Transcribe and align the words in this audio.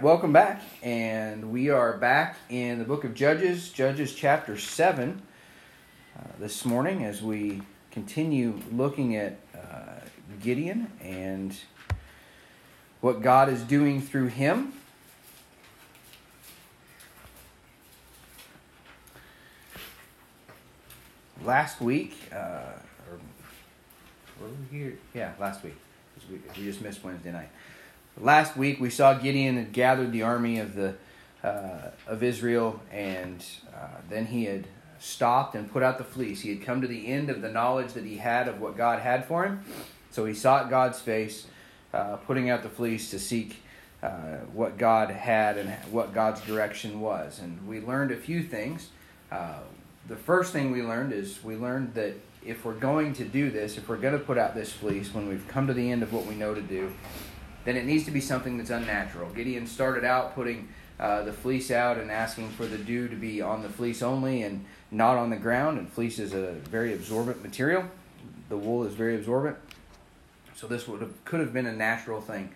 right, 0.00 0.04
welcome 0.06 0.32
back. 0.32 0.62
And 0.82 1.52
we 1.52 1.68
are 1.68 1.98
back 1.98 2.36
in 2.48 2.78
the 2.78 2.84
book 2.84 3.04
of 3.04 3.12
Judges, 3.12 3.68
Judges 3.68 4.14
chapter 4.14 4.56
7, 4.56 5.20
uh, 6.16 6.22
this 6.38 6.64
morning 6.64 7.04
as 7.04 7.20
we 7.20 7.60
continue 7.90 8.58
looking 8.72 9.16
at 9.16 9.38
uh, 9.54 10.00
Gideon 10.42 10.90
and 11.02 11.54
what 13.02 13.20
God 13.20 13.50
is 13.50 13.62
doing 13.62 14.00
through 14.00 14.28
him. 14.28 14.72
Last 21.44 21.80
week, 21.82 22.16
uh, 22.32 22.72
or 24.40 24.48
here? 24.70 24.98
Yeah, 25.12 25.32
last 25.38 25.62
week. 25.62 25.76
We, 26.30 26.40
we 26.56 26.64
just 26.64 26.80
missed 26.80 27.04
Wednesday 27.04 27.32
night 27.32 27.50
last 28.20 28.56
week 28.56 28.80
we 28.80 28.90
saw 28.90 29.14
Gideon 29.14 29.56
had 29.56 29.72
gathered 29.72 30.12
the 30.12 30.22
army 30.22 30.58
of 30.58 30.74
the 30.74 30.94
uh, 31.42 31.90
of 32.06 32.22
Israel, 32.22 32.80
and 32.92 33.44
uh, 33.74 33.86
then 34.10 34.26
he 34.26 34.44
had 34.44 34.66
stopped 34.98 35.54
and 35.54 35.72
put 35.72 35.82
out 35.82 35.96
the 35.96 36.04
fleece. 36.04 36.42
He 36.42 36.50
had 36.50 36.62
come 36.62 36.82
to 36.82 36.86
the 36.86 37.06
end 37.06 37.30
of 37.30 37.40
the 37.40 37.48
knowledge 37.48 37.94
that 37.94 38.04
he 38.04 38.18
had 38.18 38.46
of 38.46 38.60
what 38.60 38.76
God 38.76 39.00
had 39.00 39.24
for 39.24 39.44
him, 39.44 39.64
so 40.10 40.26
he 40.26 40.34
sought 40.34 40.68
God's 40.68 41.00
face, 41.00 41.46
uh, 41.94 42.16
putting 42.16 42.50
out 42.50 42.62
the 42.62 42.68
fleece 42.68 43.10
to 43.10 43.18
seek 43.18 43.62
uh, 44.02 44.38
what 44.52 44.76
God 44.76 45.10
had 45.10 45.56
and 45.56 45.70
what 45.90 46.12
God's 46.12 46.42
direction 46.42 47.00
was. 47.00 47.38
And 47.38 47.66
we 47.66 47.80
learned 47.80 48.10
a 48.10 48.16
few 48.16 48.42
things. 48.42 48.90
Uh, 49.32 49.60
the 50.08 50.16
first 50.16 50.52
thing 50.52 50.72
we 50.72 50.82
learned 50.82 51.12
is 51.12 51.42
we 51.42 51.56
learned 51.56 51.94
that 51.94 52.14
if 52.44 52.64
we're 52.64 52.74
going 52.74 53.12
to 53.14 53.24
do 53.24 53.50
this, 53.50 53.76
if 53.76 53.88
we're 53.88 53.96
going 53.96 54.18
to 54.18 54.24
put 54.24 54.38
out 54.38 54.54
this 54.54 54.72
fleece, 54.72 55.14
when 55.14 55.28
we've 55.28 55.46
come 55.48 55.66
to 55.66 55.74
the 55.74 55.90
end 55.90 56.02
of 56.02 56.12
what 56.12 56.26
we 56.26 56.34
know 56.34 56.54
to 56.54 56.62
do, 56.62 56.92
then 57.64 57.76
it 57.76 57.84
needs 57.84 58.04
to 58.04 58.10
be 58.10 58.20
something 58.20 58.58
that's 58.58 58.70
unnatural. 58.70 59.30
Gideon 59.30 59.66
started 59.66 60.04
out 60.04 60.34
putting 60.34 60.68
uh, 60.98 61.22
the 61.22 61.32
fleece 61.32 61.70
out 61.70 61.98
and 61.98 62.10
asking 62.10 62.50
for 62.50 62.66
the 62.66 62.78
dew 62.78 63.08
to 63.08 63.16
be 63.16 63.40
on 63.40 63.62
the 63.62 63.68
fleece 63.68 64.02
only 64.02 64.42
and 64.42 64.64
not 64.90 65.16
on 65.16 65.30
the 65.30 65.36
ground. 65.36 65.78
And 65.78 65.90
fleece 65.90 66.18
is 66.18 66.34
a 66.34 66.52
very 66.52 66.92
absorbent 66.92 67.42
material. 67.42 67.84
The 68.48 68.56
wool 68.56 68.84
is 68.84 68.94
very 68.94 69.14
absorbent. 69.14 69.56
So 70.54 70.66
this 70.66 70.86
would 70.86 71.00
have, 71.00 71.24
could 71.24 71.40
have 71.40 71.52
been 71.52 71.66
a 71.66 71.72
natural 71.72 72.20
thing. 72.20 72.50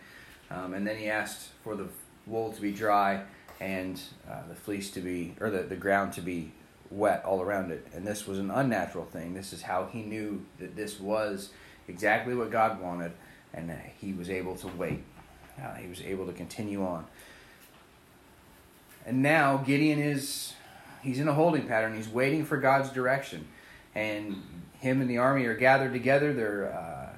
Um, 0.51 0.75
and 0.75 0.87
then 0.87 0.99
he 0.99 1.09
asked 1.09 1.49
for 1.63 1.75
the 1.75 1.89
wool 2.27 2.53
to 2.53 2.61
be 2.61 2.73
dry 2.73 3.23
and 3.61 4.01
uh, 4.31 4.47
the 4.49 4.55
fleece 4.55 4.91
to 4.91 5.01
be, 5.01 5.35
or 5.41 5.49
the, 5.51 5.63
the 5.63 5.77
ground 5.77 6.13
to 6.15 6.21
be 6.21 6.53
wet 6.91 7.25
all 7.25 7.41
around 7.41 7.71
it. 7.71 7.87
And 7.95 8.07
this 8.07 8.27
was 8.27 8.39
an 8.39 8.51
unnatural 8.51 9.07
thing. 9.07 9.35
This 9.35 9.53
is 9.53 9.63
how 9.63 9.87
he 9.87 10.03
knew 10.03 10.45
that 10.59 10.77
this 10.77 11.01
was 11.01 11.51
exactly 11.89 12.35
what 12.35 12.51
God 12.51 12.81
wanted 12.81 13.13
and 13.55 13.73
he 14.01 14.13
was 14.13 14.29
able 14.29 14.57
to 14.57 14.69
wait. 14.69 15.03
Uh, 15.63 15.75
he 15.75 15.87
was 15.87 16.01
able 16.03 16.27
to 16.27 16.33
continue 16.33 16.85
on. 16.85 17.07
And 19.07 19.23
now 19.23 19.59
Gideon 19.59 19.99
is 19.99 20.55
he's 21.03 21.21
in 21.21 21.29
a 21.29 21.35
holding 21.35 21.67
pattern. 21.67 21.95
He's 21.95 22.09
waiting 22.09 22.45
for 22.45 22.57
God's 22.57 22.91
direction, 22.91 23.47
and 23.95 24.43
him 24.81 25.01
and 25.01 25.09
the 25.09 25.19
army 25.19 25.45
are 25.45 25.55
gathered 25.55 25.93
together. 25.93 26.33
They're 26.33 26.73
uh, 26.73 27.11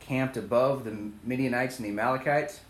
camped 0.00 0.36
above 0.36 0.84
the 0.84 0.96
Midianites 1.24 1.78
and 1.78 1.84
the 1.84 1.90
Amalekites, 1.90 2.60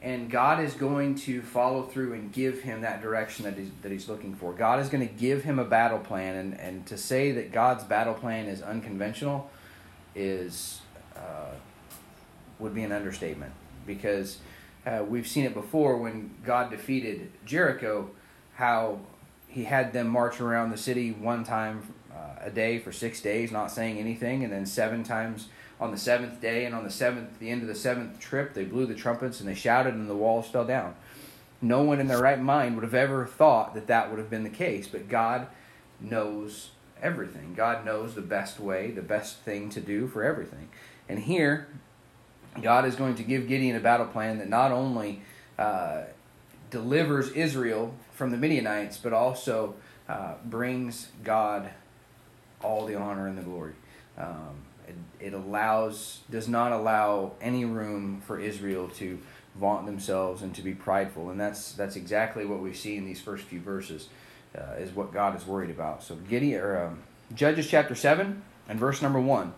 and 0.00 0.30
God 0.30 0.62
is 0.62 0.74
going 0.74 1.16
to 1.16 1.42
follow 1.42 1.82
through 1.82 2.12
and 2.12 2.32
give 2.32 2.62
him 2.62 2.82
that 2.82 3.02
direction 3.02 3.44
that 3.44 3.58
he's, 3.58 3.70
that 3.82 3.90
he's 3.90 4.08
looking 4.08 4.34
for. 4.34 4.52
God 4.52 4.78
is 4.80 4.88
going 4.88 5.06
to 5.06 5.12
give 5.12 5.42
him 5.42 5.58
a 5.58 5.64
battle 5.64 5.98
plan, 5.98 6.36
and, 6.36 6.60
and 6.60 6.86
to 6.86 6.96
say 6.96 7.32
that 7.32 7.52
God's 7.52 7.84
battle 7.84 8.14
plan 8.14 8.46
is 8.46 8.62
unconventional 8.62 9.50
is 10.14 10.82
uh, 11.16 11.54
would 12.62 12.74
be 12.74 12.82
an 12.82 12.92
understatement 12.92 13.52
because 13.86 14.38
uh, 14.86 15.04
we've 15.06 15.26
seen 15.26 15.44
it 15.44 15.54
before 15.54 15.96
when 15.96 16.30
God 16.44 16.70
defeated 16.70 17.30
Jericho, 17.44 18.10
how 18.54 19.00
he 19.48 19.64
had 19.64 19.92
them 19.92 20.08
march 20.08 20.40
around 20.40 20.70
the 20.70 20.78
city 20.78 21.12
one 21.12 21.44
time 21.44 21.94
uh, 22.12 22.46
a 22.46 22.50
day 22.50 22.78
for 22.78 22.92
six 22.92 23.20
days, 23.20 23.52
not 23.52 23.70
saying 23.70 23.98
anything, 23.98 24.44
and 24.44 24.52
then 24.52 24.64
seven 24.64 25.04
times 25.04 25.48
on 25.80 25.90
the 25.90 25.98
seventh 25.98 26.40
day, 26.40 26.64
and 26.64 26.74
on 26.74 26.84
the 26.84 26.90
seventh, 26.90 27.38
the 27.38 27.50
end 27.50 27.62
of 27.62 27.68
the 27.68 27.74
seventh 27.74 28.18
trip, 28.20 28.54
they 28.54 28.64
blew 28.64 28.86
the 28.86 28.94
trumpets 28.94 29.40
and 29.40 29.48
they 29.48 29.54
shouted, 29.54 29.94
and 29.94 30.08
the 30.08 30.14
walls 30.14 30.48
fell 30.48 30.64
down. 30.64 30.94
No 31.60 31.82
one 31.82 32.00
in 32.00 32.06
their 32.08 32.20
right 32.20 32.40
mind 32.40 32.76
would 32.76 32.84
have 32.84 32.94
ever 32.94 33.26
thought 33.26 33.74
that 33.74 33.88
that 33.88 34.10
would 34.10 34.18
have 34.18 34.30
been 34.30 34.44
the 34.44 34.50
case, 34.50 34.86
but 34.86 35.08
God 35.08 35.48
knows 36.00 36.70
everything. 37.00 37.54
God 37.54 37.84
knows 37.84 38.14
the 38.14 38.20
best 38.20 38.60
way, 38.60 38.90
the 38.90 39.02
best 39.02 39.38
thing 39.38 39.70
to 39.70 39.80
do 39.80 40.06
for 40.06 40.22
everything. 40.22 40.68
And 41.08 41.20
here, 41.20 41.68
God 42.60 42.84
is 42.84 42.96
going 42.96 43.14
to 43.16 43.22
give 43.22 43.48
Gideon 43.48 43.76
a 43.76 43.80
battle 43.80 44.06
plan 44.06 44.38
that 44.38 44.48
not 44.48 44.72
only 44.72 45.22
uh, 45.58 46.02
delivers 46.70 47.30
Israel 47.30 47.94
from 48.12 48.30
the 48.30 48.36
Midianites, 48.36 48.98
but 48.98 49.12
also 49.12 49.74
uh, 50.08 50.34
brings 50.44 51.08
God 51.24 51.70
all 52.62 52.86
the 52.86 52.94
honor 52.94 53.26
and 53.26 53.38
the 53.38 53.42
glory. 53.42 53.74
Um, 54.18 54.56
it, 54.86 54.94
it 55.26 55.34
allows, 55.34 56.20
does 56.30 56.48
not 56.48 56.72
allow 56.72 57.32
any 57.40 57.64
room 57.64 58.20
for 58.26 58.38
Israel 58.38 58.88
to 58.96 59.18
vaunt 59.54 59.86
themselves 59.86 60.42
and 60.42 60.54
to 60.54 60.62
be 60.62 60.72
prideful, 60.74 61.30
and 61.30 61.38
that's 61.38 61.72
that's 61.72 61.96
exactly 61.96 62.44
what 62.44 62.60
we 62.60 62.72
see 62.72 62.96
in 62.96 63.04
these 63.04 63.20
first 63.20 63.44
few 63.44 63.60
verses. 63.60 64.08
Uh, 64.56 64.74
is 64.78 64.94
what 64.94 65.14
God 65.14 65.34
is 65.34 65.46
worried 65.46 65.70
about. 65.70 66.02
So 66.02 66.14
Gideon 66.14 66.60
or 66.60 66.84
um, 66.84 67.02
Judges 67.34 67.68
chapter 67.68 67.94
seven 67.94 68.42
and 68.68 68.78
verse 68.78 69.00
number 69.00 69.18
one. 69.20 69.54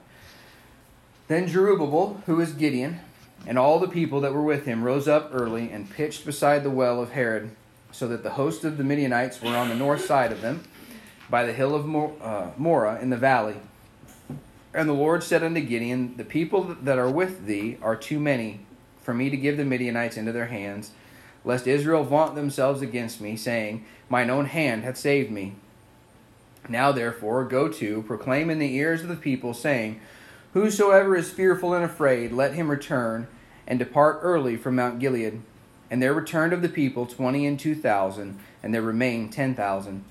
Then 1.26 1.48
Jerubbaal, 1.48 2.22
who 2.24 2.40
is 2.40 2.52
Gideon, 2.52 3.00
and 3.46 3.58
all 3.58 3.78
the 3.78 3.88
people 3.88 4.20
that 4.20 4.34
were 4.34 4.42
with 4.42 4.66
him 4.66 4.84
rose 4.84 5.08
up 5.08 5.30
early 5.32 5.70
and 5.70 5.90
pitched 5.90 6.26
beside 6.26 6.62
the 6.62 6.70
well 6.70 7.00
of 7.00 7.12
Harod, 7.12 7.50
so 7.92 8.06
that 8.08 8.22
the 8.22 8.30
host 8.30 8.64
of 8.64 8.76
the 8.76 8.84
Midianites 8.84 9.40
were 9.40 9.56
on 9.56 9.68
the 9.68 9.74
north 9.74 10.04
side 10.04 10.32
of 10.32 10.42
them, 10.42 10.64
by 11.30 11.44
the 11.44 11.52
hill 11.52 11.74
of 11.74 11.84
uh, 12.20 12.50
Moreh 12.58 13.00
in 13.00 13.08
the 13.08 13.16
valley. 13.16 13.56
And 14.74 14.88
the 14.88 14.94
Lord 14.94 15.22
said 15.22 15.42
unto 15.42 15.60
Gideon, 15.60 16.16
The 16.16 16.24
people 16.24 16.76
that 16.82 16.98
are 16.98 17.10
with 17.10 17.46
thee 17.46 17.78
are 17.80 17.96
too 17.96 18.20
many 18.20 18.60
for 19.00 19.14
me 19.14 19.30
to 19.30 19.36
give 19.36 19.56
the 19.56 19.64
Midianites 19.64 20.16
into 20.16 20.32
their 20.32 20.46
hands, 20.46 20.90
lest 21.44 21.66
Israel 21.66 22.04
vaunt 22.04 22.34
themselves 22.34 22.82
against 22.82 23.20
me, 23.20 23.36
saying, 23.36 23.84
Mine 24.08 24.30
own 24.30 24.46
hand 24.46 24.84
hath 24.84 24.96
saved 24.96 25.30
me. 25.30 25.54
Now 26.68 26.92
therefore 26.92 27.44
go 27.44 27.68
to, 27.68 28.02
proclaim 28.02 28.50
in 28.50 28.58
the 28.58 28.74
ears 28.74 29.02
of 29.02 29.08
the 29.08 29.16
people, 29.16 29.54
saying, 29.54 30.00
Whosoever 30.54 31.16
is 31.16 31.32
fearful 31.32 31.74
and 31.74 31.84
afraid, 31.84 32.30
let 32.30 32.54
him 32.54 32.70
return 32.70 33.26
and 33.66 33.76
depart 33.76 34.20
early 34.22 34.56
from 34.56 34.76
Mount 34.76 35.00
Gilead. 35.00 35.42
And 35.90 36.00
there 36.00 36.14
returned 36.14 36.52
of 36.52 36.62
the 36.62 36.68
people 36.68 37.06
twenty 37.06 37.44
and 37.44 37.58
two 37.58 37.74
thousand, 37.74 38.38
and 38.62 38.72
there 38.72 38.80
remained 38.80 39.32
ten 39.32 39.56
thousand. 39.56 40.04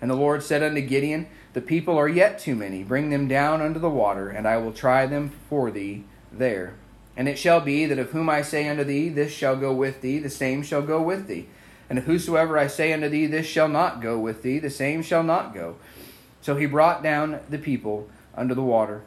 And 0.00 0.10
the 0.10 0.14
Lord 0.14 0.42
said 0.42 0.62
unto 0.62 0.80
Gideon, 0.80 1.26
The 1.52 1.60
people 1.60 1.98
are 1.98 2.08
yet 2.08 2.38
too 2.38 2.56
many. 2.56 2.82
Bring 2.82 3.10
them 3.10 3.28
down 3.28 3.60
unto 3.60 3.78
the 3.78 3.90
water, 3.90 4.30
and 4.30 4.48
I 4.48 4.56
will 4.56 4.72
try 4.72 5.04
them 5.04 5.30
for 5.50 5.70
thee 5.70 6.04
there. 6.32 6.72
And 7.14 7.28
it 7.28 7.38
shall 7.38 7.60
be 7.60 7.84
that 7.84 7.98
of 7.98 8.12
whom 8.12 8.30
I 8.30 8.40
say 8.40 8.66
unto 8.68 8.84
thee, 8.84 9.10
This 9.10 9.30
shall 9.30 9.56
go 9.56 9.74
with 9.74 10.00
thee, 10.00 10.18
the 10.18 10.30
same 10.30 10.62
shall 10.62 10.82
go 10.82 11.02
with 11.02 11.26
thee. 11.26 11.48
And 11.90 11.98
if 11.98 12.06
whosoever 12.06 12.56
I 12.56 12.66
say 12.66 12.94
unto 12.94 13.10
thee, 13.10 13.26
This 13.26 13.46
shall 13.46 13.68
not 13.68 14.00
go 14.00 14.18
with 14.18 14.42
thee, 14.42 14.58
the 14.58 14.70
same 14.70 15.02
shall 15.02 15.22
not 15.22 15.52
go. 15.52 15.76
So 16.40 16.56
he 16.56 16.64
brought 16.64 17.02
down 17.02 17.40
the 17.50 17.58
people 17.58 18.08
under 18.34 18.54
the 18.54 18.62
water. 18.62 19.02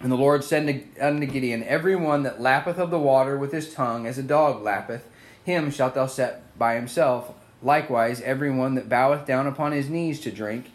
And 0.00 0.10
the 0.10 0.16
Lord 0.16 0.42
said 0.42 0.88
unto 1.00 1.26
Gideon, 1.26 1.62
Every 1.62 1.94
one 1.94 2.22
that 2.22 2.40
lappeth 2.40 2.78
of 2.78 2.90
the 2.90 2.98
water 2.98 3.36
with 3.36 3.52
his 3.52 3.74
tongue, 3.74 4.06
as 4.06 4.16
a 4.16 4.22
dog 4.22 4.62
lappeth, 4.62 5.02
him 5.44 5.70
shalt 5.70 5.94
thou 5.94 6.06
set 6.06 6.58
by 6.58 6.74
himself. 6.74 7.34
Likewise, 7.62 8.22
every 8.22 8.50
one 8.50 8.74
that 8.76 8.88
boweth 8.88 9.26
down 9.26 9.46
upon 9.46 9.72
his 9.72 9.90
knees 9.90 10.18
to 10.20 10.30
drink. 10.30 10.72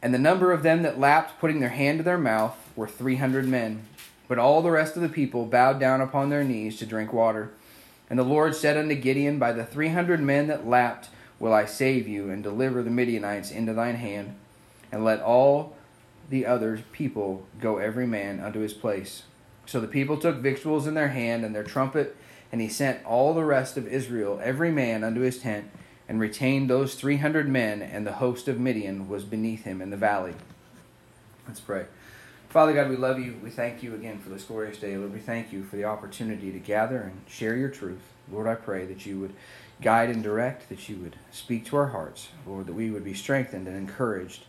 And 0.00 0.14
the 0.14 0.18
number 0.18 0.52
of 0.52 0.62
them 0.62 0.82
that 0.82 0.98
lapped, 0.98 1.38
putting 1.38 1.60
their 1.60 1.68
hand 1.68 1.98
to 1.98 2.02
their 2.02 2.18
mouth, 2.18 2.56
were 2.74 2.88
three 2.88 3.16
hundred 3.16 3.46
men. 3.46 3.84
But 4.26 4.38
all 4.38 4.62
the 4.62 4.70
rest 4.70 4.96
of 4.96 5.02
the 5.02 5.08
people 5.10 5.44
bowed 5.44 5.78
down 5.78 6.00
upon 6.00 6.30
their 6.30 6.44
knees 6.44 6.78
to 6.78 6.86
drink 6.86 7.12
water. 7.12 7.50
And 8.08 8.18
the 8.18 8.24
Lord 8.24 8.54
said 8.54 8.78
unto 8.78 8.94
Gideon, 8.94 9.38
By 9.38 9.52
the 9.52 9.66
three 9.66 9.88
hundred 9.88 10.20
men 10.20 10.46
that 10.46 10.66
lapped 10.66 11.10
will 11.38 11.52
I 11.52 11.66
save 11.66 12.08
you, 12.08 12.30
and 12.30 12.42
deliver 12.42 12.82
the 12.82 12.90
Midianites 12.90 13.50
into 13.50 13.74
thine 13.74 13.96
hand. 13.96 14.36
And 14.90 15.04
let 15.04 15.20
all 15.20 15.76
the 16.32 16.46
other 16.46 16.82
people 16.92 17.46
go 17.60 17.76
every 17.76 18.06
man 18.06 18.40
unto 18.40 18.60
his 18.60 18.72
place. 18.72 19.24
So 19.66 19.80
the 19.80 19.86
people 19.86 20.16
took 20.16 20.38
victuals 20.38 20.86
in 20.86 20.94
their 20.94 21.08
hand 21.08 21.44
and 21.44 21.54
their 21.54 21.62
trumpet, 21.62 22.16
and 22.50 22.58
he 22.62 22.70
sent 22.70 23.04
all 23.04 23.34
the 23.34 23.44
rest 23.44 23.76
of 23.76 23.86
Israel, 23.86 24.40
every 24.42 24.70
man 24.70 25.04
unto 25.04 25.20
his 25.20 25.38
tent, 25.38 25.70
and 26.08 26.18
retained 26.18 26.70
those 26.70 26.94
three 26.94 27.18
hundred 27.18 27.50
men, 27.50 27.82
and 27.82 28.06
the 28.06 28.14
host 28.14 28.48
of 28.48 28.58
Midian 28.58 29.10
was 29.10 29.24
beneath 29.24 29.64
him 29.64 29.82
in 29.82 29.90
the 29.90 29.96
valley. 29.98 30.32
Let's 31.46 31.60
pray. 31.60 31.84
Father 32.48 32.72
God, 32.72 32.88
we 32.88 32.96
love 32.96 33.18
you. 33.18 33.38
We 33.44 33.50
thank 33.50 33.82
you 33.82 33.94
again 33.94 34.18
for 34.18 34.30
this 34.30 34.44
glorious 34.44 34.78
day. 34.78 34.96
Lord, 34.96 35.12
we 35.12 35.20
thank 35.20 35.52
you 35.52 35.62
for 35.62 35.76
the 35.76 35.84
opportunity 35.84 36.50
to 36.50 36.58
gather 36.58 37.02
and 37.02 37.20
share 37.28 37.56
your 37.56 37.68
truth. 37.68 38.00
Lord, 38.32 38.46
I 38.46 38.54
pray 38.54 38.86
that 38.86 39.04
you 39.04 39.20
would 39.20 39.34
guide 39.82 40.08
and 40.08 40.22
direct, 40.22 40.70
that 40.70 40.88
you 40.88 40.96
would 40.96 41.16
speak 41.30 41.66
to 41.66 41.76
our 41.76 41.88
hearts. 41.88 42.28
Lord, 42.46 42.68
that 42.68 42.74
we 42.74 42.90
would 42.90 43.04
be 43.04 43.12
strengthened 43.12 43.68
and 43.68 43.76
encouraged, 43.76 44.44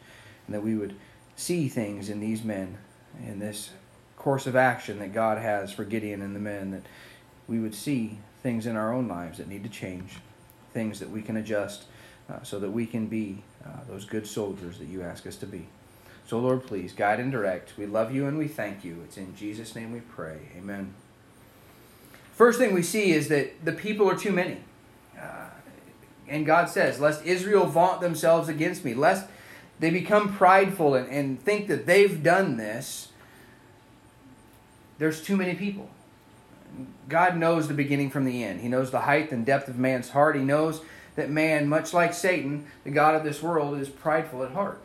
and 0.48 0.56
that 0.56 0.64
we 0.64 0.76
would 0.76 0.96
see 1.36 1.68
things 1.68 2.10
in 2.10 2.20
these 2.20 2.44
men, 2.44 2.78
in 3.26 3.40
this 3.40 3.72
course 4.18 4.48
of 4.48 4.56
action 4.56 5.00
that 5.00 5.14
God 5.14 5.38
has 5.38 5.72
for 5.72 5.84
Gideon 5.84 6.22
and 6.22 6.36
the 6.36 6.40
men, 6.40 6.72
that 6.72 6.84
we 7.48 7.60
would 7.60 7.76
see 7.76 8.20
things 8.42 8.66
in 8.66 8.76
our 8.76 8.94
own 8.94 9.08
lives 9.08 9.38
that 9.38 9.48
need 9.48 9.64
to 9.64 9.70
change, 9.70 10.18
things 10.74 11.00
that 11.00 11.10
we 11.10 11.22
can 11.22 11.38
adjust 11.38 11.86
uh, 12.30 12.42
so 12.44 12.60
that 12.60 12.72
we 12.72 12.86
can 12.86 13.08
be 13.08 13.44
uh, 13.66 13.70
those 13.88 14.06
good 14.06 14.26
soldiers 14.26 14.78
that 14.78 14.86
you 14.86 15.02
ask 15.02 15.28
us 15.28 15.36
to 15.38 15.46
be. 15.46 15.68
So, 16.26 16.40
Lord, 16.40 16.66
please 16.66 16.94
guide 16.94 17.20
and 17.20 17.32
direct. 17.32 17.78
We 17.78 17.86
love 17.86 18.14
you 18.14 18.28
and 18.28 18.38
we 18.38 18.48
thank 18.48 18.84
you. 18.84 19.02
It's 19.04 19.18
in 19.18 19.36
Jesus' 19.36 19.76
name 19.76 19.92
we 19.92 20.00
pray. 20.00 20.40
Amen. 20.58 20.94
First 22.34 22.60
thing 22.60 22.74
we 22.74 22.82
see 22.82 23.12
is 23.12 23.28
that 23.28 23.64
the 23.64 23.74
people 23.74 24.10
are 24.10 24.18
too 24.18 24.32
many. 24.32 24.58
Uh, 25.20 25.50
and 26.28 26.46
God 26.46 26.70
says, 26.70 27.00
Lest 27.00 27.26
Israel 27.26 27.66
vaunt 27.66 28.02
themselves 28.02 28.50
against 28.50 28.86
me, 28.86 28.94
lest 28.94 29.28
they 29.80 29.90
become 29.90 30.34
prideful 30.34 30.96
and, 30.96 31.10
and 31.10 31.42
think 31.42 31.68
that 31.68 31.86
they've 31.86 32.22
done 32.22 32.58
this, 32.58 33.10
there's 34.98 35.22
too 35.22 35.36
many 35.36 35.56
people. 35.56 35.90
God 37.10 37.38
knows 37.38 37.68
the 37.68 37.74
beginning 37.74 38.10
from 38.10 38.26
the 38.26 38.44
end. 38.44 38.62
He 38.62 38.68
knows 38.68 38.92
the 38.92 39.02
height 39.02 39.32
and 39.32 39.46
depth 39.46 39.68
of 39.68 39.78
man's 39.78 40.10
heart. 40.10 40.36
He 40.36 40.42
knows 40.42 40.82
that 41.16 41.30
man, 41.30 41.68
much 41.68 41.94
like 41.94 42.14
Satan, 42.14 42.66
the 42.84 42.92
God 42.92 43.16
of 43.16 43.24
this 43.24 43.42
world, 43.44 43.78
is 43.80 43.90
prideful 43.90 44.44
at 44.44 44.52
heart. 44.52 44.80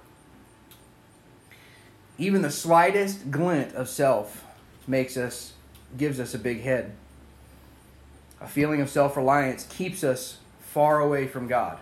Even 2.19 2.43
the 2.43 2.51
slightest 2.51 3.31
glint 3.31 3.75
of 3.75 3.89
self 3.89 4.45
makes 4.87 5.17
us 5.17 5.53
gives 5.97 6.21
us 6.21 6.35
a 6.35 6.39
big 6.39 6.63
head. 6.63 6.93
A 8.41 8.47
feeling 8.47 8.81
of 8.81 8.91
self-reliance 8.91 9.67
keeps 9.71 10.05
us 10.05 10.39
far 10.61 11.01
away 11.01 11.27
from 11.27 11.49
God. 11.49 11.79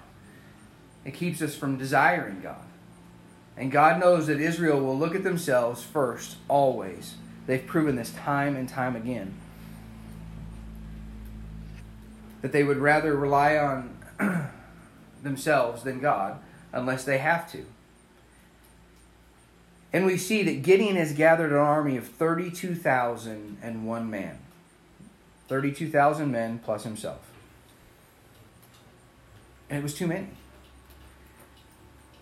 It 1.05 1.15
keeps 1.15 1.43
us 1.43 1.57
from 1.57 1.77
desiring 1.77 2.41
God. 2.41 2.66
And 3.57 3.73
God 3.73 3.99
knows 3.99 4.27
that 4.27 4.41
Israel 4.41 4.81
will 4.81 4.99
look 4.99 5.15
at 5.15 5.25
themselves 5.25 5.83
first, 5.83 6.37
always. 6.49 7.15
They've 7.47 7.67
proven 7.67 7.97
this 7.97 8.13
time 8.13 8.55
and 8.57 8.69
time 8.69 8.97
again. 8.97 9.35
That 12.43 12.53
they 12.53 12.65
would 12.65 12.77
rather 12.77 13.17
rely 13.17 13.57
on 13.57 13.97
themselves 15.23 15.85
than 15.85 16.01
God 16.01 16.39
unless 16.73 17.05
they 17.05 17.19
have 17.19 17.51
to. 17.53 17.65
And 19.93 20.05
we 20.05 20.19
see 20.19 20.43
that 20.43 20.63
Gideon 20.63 20.97
has 20.97 21.13
gathered 21.13 21.53
an 21.53 21.59
army 21.59 21.97
of 21.97 22.07
32,001 22.07 24.11
man. 24.11 24.39
32,000 25.49 26.31
men 26.31 26.59
plus 26.59 26.85
himself. 26.85 27.21
And 29.71 29.79
it 29.79 29.83
was 29.83 29.95
too 29.95 30.07
many. 30.07 30.29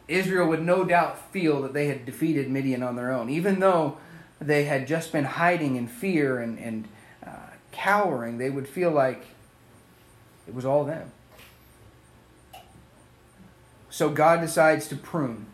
Israel 0.07 0.49
would 0.49 0.63
no 0.63 0.85
doubt 0.85 1.33
feel 1.33 1.63
that 1.63 1.73
they 1.73 1.87
had 1.87 2.05
defeated 2.05 2.51
Midian 2.51 2.83
on 2.83 2.97
their 2.97 3.13
own, 3.13 3.31
even 3.31 3.61
though 3.61 3.99
they 4.41 4.65
had 4.65 4.87
just 4.87 5.13
been 5.13 5.25
hiding 5.25 5.77
in 5.77 5.87
fear 5.87 6.39
and, 6.39 6.59
and 6.59 6.89
uh, 7.27 7.31
cowering, 7.73 8.39
they 8.39 8.51
would 8.51 8.69
feel 8.69 8.91
like 8.91 9.25
it 10.47 10.55
was 10.55 10.65
all 10.65 10.85
them. 10.85 11.11
So 13.89 14.11
God 14.11 14.41
decides 14.41 14.89
to 14.89 14.97
prune. 14.97 15.47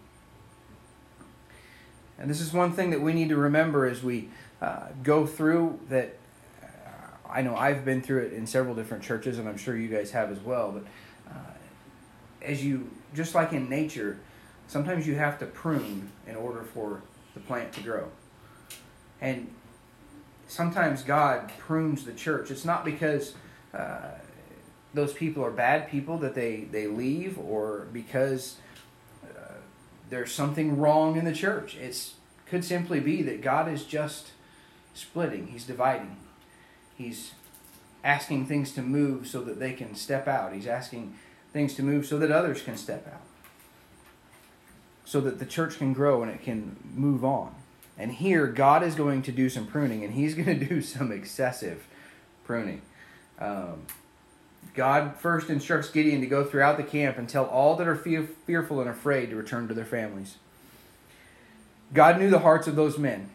And 2.19 2.29
this 2.29 2.41
is 2.41 2.53
one 2.53 2.73
thing 2.73 2.91
that 2.91 3.01
we 3.01 3.13
need 3.13 3.29
to 3.29 3.37
remember 3.37 3.87
as 3.87 4.03
we 4.03 4.29
uh, 4.61 4.89
go 5.03 5.27
through 5.27 5.79
that. 5.89 6.17
Uh, 6.63 7.31
I 7.31 7.43
know 7.43 7.55
I've 7.55 7.85
been 7.85 8.03
through 8.03 8.27
it 8.27 8.33
in 8.33 8.47
several 8.47 8.75
different 8.75 9.03
churches, 9.03 9.39
and 9.39 9.49
I'm 9.49 9.57
sure 9.57 9.77
you 9.77 9.89
guys 9.89 10.11
have 10.11 10.31
as 10.33 10.41
well. 10.41 10.73
But 10.73 10.85
uh, 11.31 11.53
as 12.43 12.65
you, 12.65 12.91
just 13.15 13.35
like 13.35 13.53
in 13.53 13.69
nature, 13.69 14.19
sometimes 14.71 15.05
you 15.05 15.17
have 15.17 15.37
to 15.41 15.47
prune 15.47 16.13
in 16.29 16.37
order 16.37 16.63
for 16.63 17.03
the 17.35 17.41
plant 17.41 17.73
to 17.73 17.81
grow. 17.81 18.09
And 19.21 19.53
sometimes 20.47 21.03
God 21.03 21.51
prunes 21.59 22.05
the 22.05 22.13
church. 22.13 22.53
It's 22.53 22.65
not 22.65 22.85
because 22.85 23.35
uh, 23.75 24.13
those 24.95 25.13
people 25.13 25.45
are 25.45 25.51
bad 25.51 25.91
people 25.91 26.19
that 26.19 26.37
they, 26.37 26.69
they 26.71 26.87
leave 26.87 27.37
or 27.37 27.89
because 27.93 28.59
uh, 29.25 29.55
there's 30.09 30.33
something 30.33 30.79
wrong 30.79 31.17
in 31.17 31.25
the 31.25 31.35
church. 31.35 31.77
It 31.77 32.13
could 32.47 32.65
simply 32.65 33.01
be 33.01 33.23
that 33.23 33.43
God 33.43 33.69
is 33.69 33.85
just 33.85 34.31
splitting, 34.95 35.49
He's 35.49 35.65
dividing. 35.65 36.17
He's 36.97 37.33
asking 38.05 38.47
things 38.47 38.71
to 38.73 38.83
move 38.83 39.27
so 39.27 39.43
that 39.43 39.59
they 39.59 39.73
can 39.73 39.97
step 39.97 40.29
out. 40.29 40.53
He's 40.53 40.69
asking 40.69 41.17
things 41.53 41.75
to 41.75 41.83
move 41.83 42.07
so 42.07 42.19
that 42.19 42.31
others 42.31 42.63
can 42.63 42.77
step 42.77 43.09
out. 43.13 43.23
So 45.11 45.21
that 45.23 45.41
the 45.41 45.45
church 45.45 45.77
can 45.77 45.93
grow 45.93 46.23
and 46.23 46.31
it 46.31 46.41
can 46.41 46.77
move 46.95 47.25
on. 47.25 47.53
And 47.99 48.13
here, 48.13 48.47
God 48.47 48.85
is 48.85 48.95
going 48.95 49.23
to 49.23 49.33
do 49.33 49.49
some 49.49 49.67
pruning, 49.67 50.05
and 50.05 50.15
He's 50.15 50.35
going 50.37 50.57
to 50.57 50.65
do 50.65 50.81
some 50.81 51.11
excessive 51.11 51.85
pruning. 52.45 52.83
Um, 53.41 53.87
God 54.73 55.17
first 55.17 55.51
instructs 55.51 55.91
Gideon 55.91 56.21
to 56.21 56.29
go 56.29 56.45
throughout 56.45 56.77
the 56.77 56.85
camp 56.85 57.19
and 57.19 57.29
tell 57.29 57.47
all 57.47 57.75
that 57.75 57.89
are 57.89 57.97
fearful 57.97 58.81
and 58.81 58.89
afraid 58.89 59.31
to 59.31 59.37
return 59.37 59.67
to 59.67 59.75
their 59.75 59.85
families. 59.85 60.37
God 61.93 62.21
knew 62.21 62.31
the 62.31 62.39
hearts 62.39 62.69
of 62.69 62.77
those 62.77 62.97
men. 62.97 63.31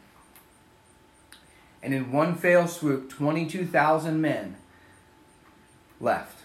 And 1.83 1.93
in 1.93 2.13
one 2.13 2.35
fell 2.35 2.69
swoop, 2.69 3.09
22,000 3.09 4.21
men 4.21 4.55
left. 5.99 6.44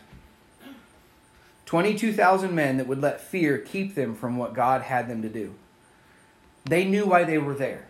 22,000 1.70 2.52
men 2.52 2.78
that 2.78 2.88
would 2.88 3.00
let 3.00 3.20
fear 3.20 3.56
keep 3.56 3.94
them 3.94 4.14
from 4.14 4.36
what 4.36 4.54
God 4.54 4.82
had 4.82 5.08
them 5.08 5.22
to 5.22 5.28
do. 5.28 5.54
They 6.64 6.84
knew 6.84 7.06
why 7.06 7.22
they 7.22 7.38
were 7.38 7.54
there. 7.54 7.86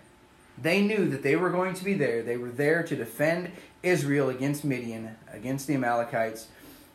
They 0.61 0.83
knew 0.83 1.09
that 1.09 1.23
they 1.23 1.35
were 1.35 1.49
going 1.49 1.73
to 1.73 1.85
be 1.85 1.95
there. 1.95 2.23
They 2.23 2.37
were 2.37 2.51
there 2.51 2.83
to 2.83 2.95
defend 2.95 3.51
Israel 3.83 4.29
against 4.29 4.65
Midian, 4.65 5.17
against 5.33 5.67
the 5.67 5.75
Amalekites 5.75 6.49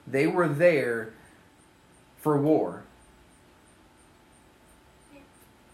they 0.08 0.28
were 0.28 0.48
there 0.48 1.14
for 2.18 2.38
war. 2.38 2.84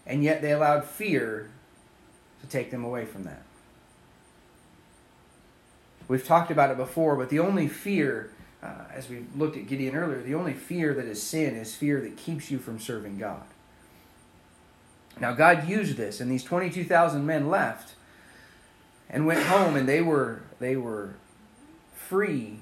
And 0.06 0.24
yet 0.24 0.42
they 0.42 0.52
allowed 0.52 0.84
fear 0.84 1.50
to 2.40 2.46
take 2.46 2.70
them 2.70 2.84
away 2.84 3.04
from 3.04 3.24
that. 3.24 3.42
We've 6.08 6.24
talked 6.24 6.50
about 6.50 6.70
it 6.70 6.76
before, 6.76 7.16
but 7.16 7.28
the 7.28 7.38
only 7.38 7.68
fear, 7.68 8.30
uh, 8.62 8.84
as 8.94 9.08
we 9.08 9.24
looked 9.36 9.56
at 9.56 9.66
Gideon 9.66 9.94
earlier, 9.96 10.22
the 10.22 10.34
only 10.34 10.52
fear 10.52 10.94
that 10.94 11.06
is 11.06 11.22
sin 11.22 11.56
is 11.56 11.74
fear 11.74 12.00
that 12.00 12.16
keeps 12.16 12.50
you 12.50 12.58
from 12.58 12.78
serving 12.78 13.18
God. 13.18 13.42
Now, 15.20 15.32
God 15.32 15.68
used 15.68 15.96
this, 15.96 16.20
and 16.20 16.30
these 16.30 16.44
22,000 16.44 17.24
men 17.26 17.48
left 17.48 17.94
and 19.10 19.26
went 19.26 19.44
home, 19.46 19.76
and 19.76 19.88
they 19.88 20.00
were, 20.00 20.42
they 20.58 20.76
were 20.76 21.14
free 21.94 22.60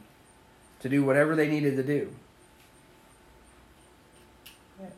to 0.80 0.88
do 0.88 1.04
whatever 1.04 1.36
they 1.36 1.48
needed 1.48 1.76
to 1.76 1.82
do. 1.82 2.10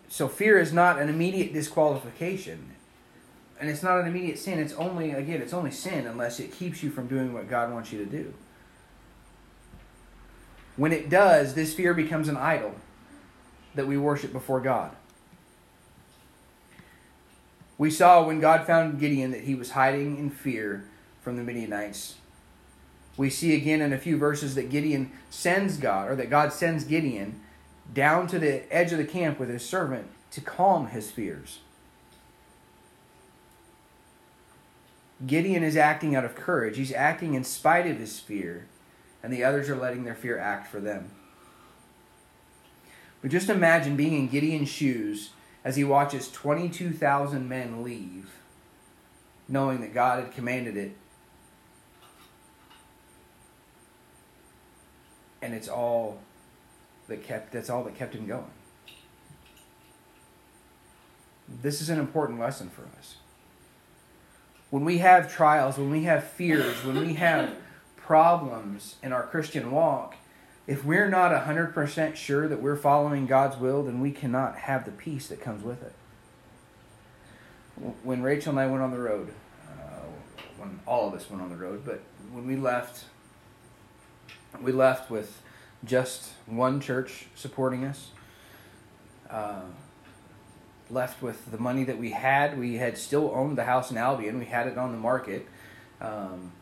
So 0.09 0.28
fear 0.28 0.59
is 0.59 0.73
not 0.73 1.00
an 1.00 1.09
immediate 1.09 1.52
disqualification. 1.52 2.71
And 3.61 3.71
it's 3.71 3.82
not 3.82 4.00
an 4.00 4.06
immediate 4.06 4.38
sin. 4.38 4.59
It's 4.59 4.73
only, 4.75 5.12
again, 5.12 5.40
it's 5.40 5.52
only 5.52 5.71
sin 5.71 6.06
unless 6.06 6.40
it 6.40 6.52
keeps 6.52 6.82
you 6.82 6.90
from 6.90 7.06
doing 7.06 7.32
what 7.32 7.49
God 7.49 7.73
wants 7.73 7.92
you 7.92 7.99
to 7.99 8.06
do. 8.06 8.35
When 10.76 10.92
it 10.92 11.10
does, 11.10 11.54
this 11.54 11.74
fear 11.74 11.94
becomes 11.94 12.28
an 12.28 12.36
idol 12.36 12.74
that 13.74 13.86
we 13.86 13.96
worship 13.96 14.32
before 14.32 14.60
God. 14.60 14.94
We 17.78 17.90
saw 17.90 18.24
when 18.24 18.40
God 18.40 18.66
found 18.66 19.00
Gideon 19.00 19.32
that 19.32 19.42
he 19.42 19.54
was 19.54 19.72
hiding 19.72 20.18
in 20.18 20.30
fear 20.30 20.84
from 21.22 21.36
the 21.36 21.42
Midianites 21.42 22.16
we 23.16 23.30
see 23.30 23.54
again 23.54 23.80
in 23.80 23.92
a 23.92 23.98
few 23.98 24.16
verses 24.16 24.54
that 24.54 24.70
Gideon 24.70 25.12
sends 25.30 25.76
God, 25.76 26.10
or 26.10 26.16
that 26.16 26.30
God 26.30 26.52
sends 26.52 26.84
Gideon 26.84 27.40
down 27.92 28.26
to 28.28 28.38
the 28.38 28.72
edge 28.74 28.92
of 28.92 28.98
the 28.98 29.04
camp 29.04 29.38
with 29.38 29.48
his 29.48 29.64
servant 29.64 30.08
to 30.30 30.40
calm 30.40 30.88
his 30.88 31.10
fears. 31.10 31.58
Gideon 35.26 35.62
is 35.62 35.76
acting 35.76 36.16
out 36.16 36.24
of 36.24 36.34
courage. 36.34 36.78
He's 36.78 36.92
acting 36.92 37.34
in 37.34 37.44
spite 37.44 37.86
of 37.86 37.98
his 37.98 38.18
fear, 38.18 38.66
and 39.22 39.32
the 39.32 39.44
others 39.44 39.68
are 39.68 39.76
letting 39.76 40.04
their 40.04 40.14
fear 40.14 40.38
act 40.38 40.66
for 40.66 40.80
them. 40.80 41.10
But 43.20 43.30
just 43.30 43.48
imagine 43.48 43.96
being 43.96 44.14
in 44.14 44.28
Gideon's 44.28 44.68
shoes 44.68 45.30
as 45.64 45.76
he 45.76 45.84
watches 45.84 46.30
22,000 46.30 47.48
men 47.48 47.84
leave, 47.84 48.30
knowing 49.48 49.80
that 49.80 49.94
God 49.94 50.24
had 50.24 50.32
commanded 50.32 50.76
it. 50.76 50.96
And 55.40 55.54
it's 55.54 55.68
all 55.68 56.18
that 57.08 57.22
kept 57.22 57.52
that's 57.52 57.68
all 57.70 57.84
that 57.84 57.96
kept 57.96 58.14
him 58.14 58.26
going. 58.26 58.44
This 61.62 61.80
is 61.80 61.90
an 61.90 61.98
important 61.98 62.40
lesson 62.40 62.70
for 62.70 62.82
us. 62.98 63.16
When 64.70 64.84
we 64.84 64.98
have 64.98 65.32
trials 65.32 65.78
when 65.78 65.90
we 65.90 66.04
have 66.04 66.24
fears 66.24 66.84
when 66.84 66.98
we 66.98 67.14
have 67.14 67.54
problems 68.12 68.97
in 69.02 69.12
our 69.12 69.26
christian 69.26 69.71
walk 69.71 70.16
if 70.66 70.85
we're 70.85 71.09
not 71.09 71.33
100% 71.33 72.14
sure 72.14 72.47
that 72.47 72.61
we're 72.61 72.76
following 72.76 73.26
god's 73.26 73.57
will 73.57 73.83
then 73.83 74.00
we 74.00 74.11
cannot 74.11 74.57
have 74.57 74.85
the 74.85 74.90
peace 74.90 75.28
that 75.28 75.40
comes 75.40 75.64
with 75.64 75.83
it 75.83 75.95
when 78.02 78.23
rachel 78.23 78.50
and 78.50 78.61
i 78.61 78.66
went 78.66 78.83
on 78.83 78.90
the 78.90 78.99
road 78.99 79.33
uh, 79.66 80.04
when 80.59 80.78
all 80.87 81.09
of 81.09 81.14
us 81.14 81.31
went 81.31 81.42
on 81.42 81.49
the 81.49 81.57
road 81.57 81.83
but 81.87 82.02
when 82.33 82.47
we 82.47 82.54
left 82.54 83.04
we 84.61 84.73
left 84.73 85.11
with 85.11 85.40
just 85.85 86.33
one 86.47 86.81
church 86.81 87.26
supporting 87.35 87.85
us. 87.85 88.09
Uh, 89.31 89.62
left 90.90 91.23
with 91.23 91.50
the 91.50 91.59
money 91.59 91.85
that 91.85 91.99
we 91.99 92.11
had. 92.11 92.59
We 92.59 92.76
had 92.76 92.99
still 92.99 93.33
owned 93.35 93.57
the 93.57 93.64
house 93.64 93.90
in 93.90 93.97
Albion. 93.97 94.38
We 94.38 94.45
had 94.45 94.66
it 94.66 94.76
on 94.76 94.92
the 94.92 94.99
market. 94.99 95.47
Um, 96.00 96.52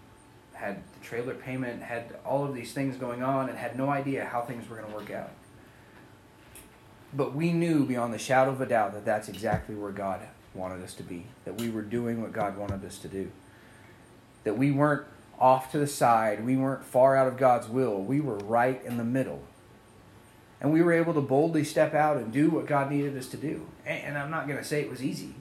had 0.61 0.83
the 0.95 1.05
trailer 1.05 1.35
payment, 1.35 1.83
had 1.83 2.17
all 2.25 2.45
of 2.45 2.55
these 2.55 2.73
things 2.73 2.97
going 2.97 3.23
on, 3.23 3.49
and 3.49 3.59
had 3.59 3.77
no 3.77 3.89
idea 3.89 4.25
how 4.25 4.43
things 4.43 4.69
were 4.69 4.77
going 4.77 4.89
to 4.89 4.95
work 4.95 5.11
out. 5.11 5.31
But 7.13 7.35
we 7.35 7.53
knew 7.53 7.85
beyond 7.85 8.13
the 8.15 8.19
shadow 8.19 8.51
of 8.51 8.61
a 8.61 8.67
doubt 8.67 8.93
that 8.93 9.05
that's 9.05 9.29
exactly 9.29 9.75
where 9.75 9.91
God 9.91 10.21
wanted 10.55 10.83
us 10.83 10.95
to 10.95 11.03
be, 11.03 11.27
that 11.45 11.61
we 11.61 11.71
were 11.71 11.83
doing 11.83 12.21
what 12.21 12.33
God 12.33 12.57
wanted 12.57 12.85
us 12.85 12.99
to 12.99 13.09
do, 13.09 13.31
that 14.45 14.57
we 14.57 14.71
weren't 14.71 15.07
off 15.39 15.73
to 15.73 15.79
the 15.79 15.87
side, 15.87 16.45
we 16.45 16.57
weren't 16.57 16.85
far 16.85 17.17
out 17.17 17.27
of 17.27 17.37
God's 17.37 17.69
will, 17.69 18.01
we 18.03 18.21
were 18.21 18.37
right 18.37 18.85
in 18.85 18.99
the 18.99 19.05
middle. 19.05 19.43
And 20.61 20.73
we 20.73 20.83
were 20.83 20.93
able 20.93 21.15
to 21.15 21.23
boldly 21.23 21.65
step 21.65 21.95
out 21.95 22.19
and 22.19 22.31
do 22.31 22.51
what 22.51 22.67
God 22.67 22.91
needed 22.91 23.17
us 23.17 23.29
to 23.29 23.39
do. 23.39 23.67
And 23.87 24.19
I'm 24.19 24.31
not 24.31 24.47
going 24.47 24.59
to 24.59 24.65
say 24.65 24.83
it 24.83 24.91
was 24.91 25.03
easy. 25.03 25.35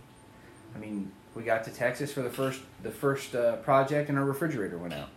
I 0.74 0.80
mean, 0.80 1.12
we 1.40 1.46
got 1.46 1.64
to 1.64 1.72
Texas 1.72 2.12
for 2.12 2.22
the 2.22 2.30
first 2.30 2.60
the 2.84 2.92
first 2.92 3.34
uh, 3.34 3.56
project, 3.58 4.10
and 4.10 4.20
our 4.20 4.26
refrigerator 4.26 4.78
went 4.78 4.94
out. 4.94 5.08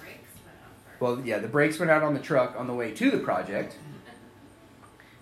Brakes 0.00 0.16
went 0.42 0.56
out 0.64 1.00
Well, 1.00 1.20
yeah, 1.20 1.38
the 1.38 1.48
brakes 1.48 1.78
went 1.78 1.90
out 1.90 2.02
on 2.02 2.14
the 2.14 2.20
truck 2.20 2.54
on 2.58 2.66
the 2.66 2.72
way 2.72 2.92
to 2.92 3.10
the 3.10 3.18
project. 3.18 3.76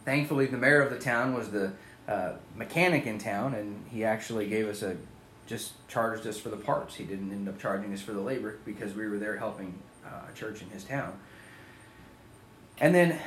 Thankfully, 0.04 0.46
the 0.46 0.56
mayor 0.56 0.80
of 0.80 0.90
the 0.90 0.98
town 1.00 1.34
was 1.34 1.50
the 1.50 1.72
uh, 2.06 2.34
mechanic 2.54 3.04
in 3.04 3.18
town, 3.18 3.54
and 3.54 3.84
he 3.90 4.04
actually 4.04 4.48
gave 4.48 4.68
us 4.68 4.82
a 4.82 4.96
just 5.48 5.72
charged 5.88 6.25
us 6.25 6.38
for 6.38 6.50
the 6.50 6.56
parts. 6.56 6.94
He 6.94 7.04
didn't 7.04 7.32
end 7.32 7.48
up 7.48 7.58
charging 7.58 7.92
us 7.92 8.00
for 8.00 8.12
the 8.12 8.20
labor 8.20 8.58
because 8.64 8.94
we 8.94 9.08
were 9.08 9.18
there 9.18 9.36
helping 9.36 9.76
uh, 10.06 10.30
a 10.30 10.32
church 10.36 10.62
in 10.62 10.70
his 10.70 10.84
town. 10.84 11.18
And 12.78 12.94
then 12.94 13.18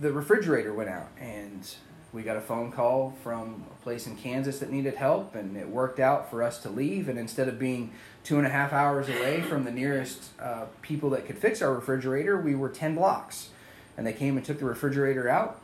the 0.00 0.12
refrigerator 0.12 0.72
went 0.72 0.88
out, 0.88 1.08
and 1.20 1.74
we 2.14 2.22
got 2.22 2.36
a 2.36 2.40
phone 2.40 2.70
call 2.70 3.12
from 3.24 3.64
a 3.68 3.82
place 3.82 4.06
in 4.06 4.14
Kansas 4.14 4.60
that 4.60 4.70
needed 4.70 4.94
help, 4.94 5.34
and 5.34 5.56
it 5.56 5.68
worked 5.68 5.98
out 5.98 6.30
for 6.30 6.44
us 6.44 6.60
to 6.60 6.70
leave. 6.70 7.08
And 7.08 7.18
instead 7.18 7.48
of 7.48 7.58
being 7.58 7.92
two 8.22 8.38
and 8.38 8.46
a 8.46 8.50
half 8.50 8.72
hours 8.72 9.08
away 9.08 9.42
from 9.42 9.64
the 9.64 9.72
nearest 9.72 10.30
uh, 10.40 10.66
people 10.80 11.10
that 11.10 11.26
could 11.26 11.36
fix 11.36 11.60
our 11.60 11.74
refrigerator, 11.74 12.40
we 12.40 12.54
were 12.54 12.68
10 12.68 12.94
blocks. 12.94 13.48
And 13.96 14.06
they 14.06 14.12
came 14.12 14.36
and 14.36 14.46
took 14.46 14.60
the 14.60 14.64
refrigerator 14.64 15.28
out 15.28 15.60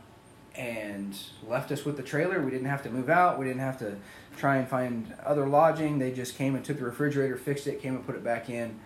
and 0.57 1.17
left 1.47 1.71
us 1.71 1.85
with 1.85 1.97
the 1.97 2.03
trailer. 2.03 2.43
We 2.43 2.51
didn't 2.51 2.67
have 2.67 2.83
to 2.83 2.91
move 2.91 3.09
out, 3.09 3.39
we 3.39 3.47
didn't 3.47 3.63
have 3.63 3.79
to 3.79 3.97
try 4.37 4.57
and 4.57 4.69
find 4.69 5.15
other 5.25 5.47
lodging. 5.47 6.01
They 6.01 6.11
just 6.11 6.37
came 6.37 6.57
and 6.57 6.65
took 6.65 6.79
the 6.79 6.85
refrigerator, 6.85 7.37
fixed 7.37 7.69
it, 7.69 7.81
came 7.81 7.95
and 7.95 8.05
put 8.05 8.17
it 8.17 8.25
back 8.25 8.51
in, 8.51 8.81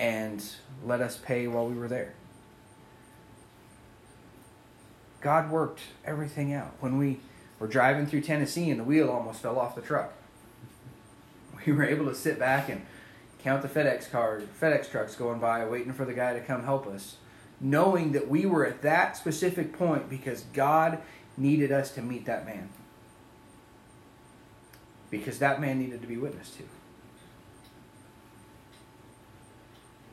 and 0.00 0.44
let 0.84 1.00
us 1.00 1.16
pay 1.16 1.46
while 1.46 1.68
we 1.68 1.76
were 1.76 1.88
there. 1.88 2.14
God 5.20 5.50
worked 5.50 5.80
everything 6.04 6.52
out. 6.52 6.72
When 6.80 6.98
we 6.98 7.20
were 7.58 7.66
driving 7.66 8.06
through 8.06 8.22
Tennessee 8.22 8.70
and 8.70 8.80
the 8.80 8.84
wheel 8.84 9.10
almost 9.10 9.40
fell 9.40 9.58
off 9.58 9.74
the 9.74 9.82
truck, 9.82 10.12
we 11.66 11.72
were 11.72 11.84
able 11.84 12.06
to 12.06 12.14
sit 12.14 12.38
back 12.38 12.68
and 12.68 12.86
count 13.42 13.62
the 13.62 13.68
FedEx 13.68 14.10
cars, 14.10 14.44
FedEx 14.60 14.90
trucks 14.90 15.14
going 15.14 15.40
by, 15.40 15.64
waiting 15.64 15.92
for 15.92 16.04
the 16.04 16.14
guy 16.14 16.32
to 16.32 16.40
come 16.40 16.64
help 16.64 16.86
us, 16.86 17.16
knowing 17.60 18.12
that 18.12 18.28
we 18.28 18.46
were 18.46 18.66
at 18.66 18.82
that 18.82 19.16
specific 19.16 19.76
point 19.76 20.08
because 20.08 20.42
God 20.52 20.98
needed 21.36 21.72
us 21.72 21.90
to 21.92 22.02
meet 22.02 22.26
that 22.26 22.46
man. 22.46 22.70
Because 25.10 25.38
that 25.38 25.60
man 25.60 25.78
needed 25.78 26.00
to 26.00 26.06
be 26.06 26.16
witnessed 26.16 26.56
to. 26.58 26.62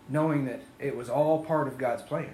Knowing 0.10 0.46
that 0.46 0.62
it 0.80 0.96
was 0.96 1.10
all 1.10 1.44
part 1.44 1.68
of 1.68 1.78
God's 1.78 2.02
plan. 2.02 2.34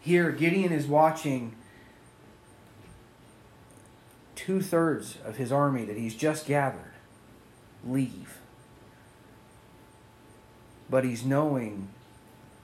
Here, 0.00 0.30
Gideon 0.30 0.72
is 0.72 0.86
watching 0.86 1.54
two 4.34 4.62
thirds 4.62 5.18
of 5.24 5.36
his 5.36 5.52
army 5.52 5.84
that 5.84 5.96
he's 5.96 6.14
just 6.14 6.46
gathered 6.46 6.92
leave. 7.84 8.38
But 10.88 11.04
he's 11.04 11.24
knowing 11.24 11.88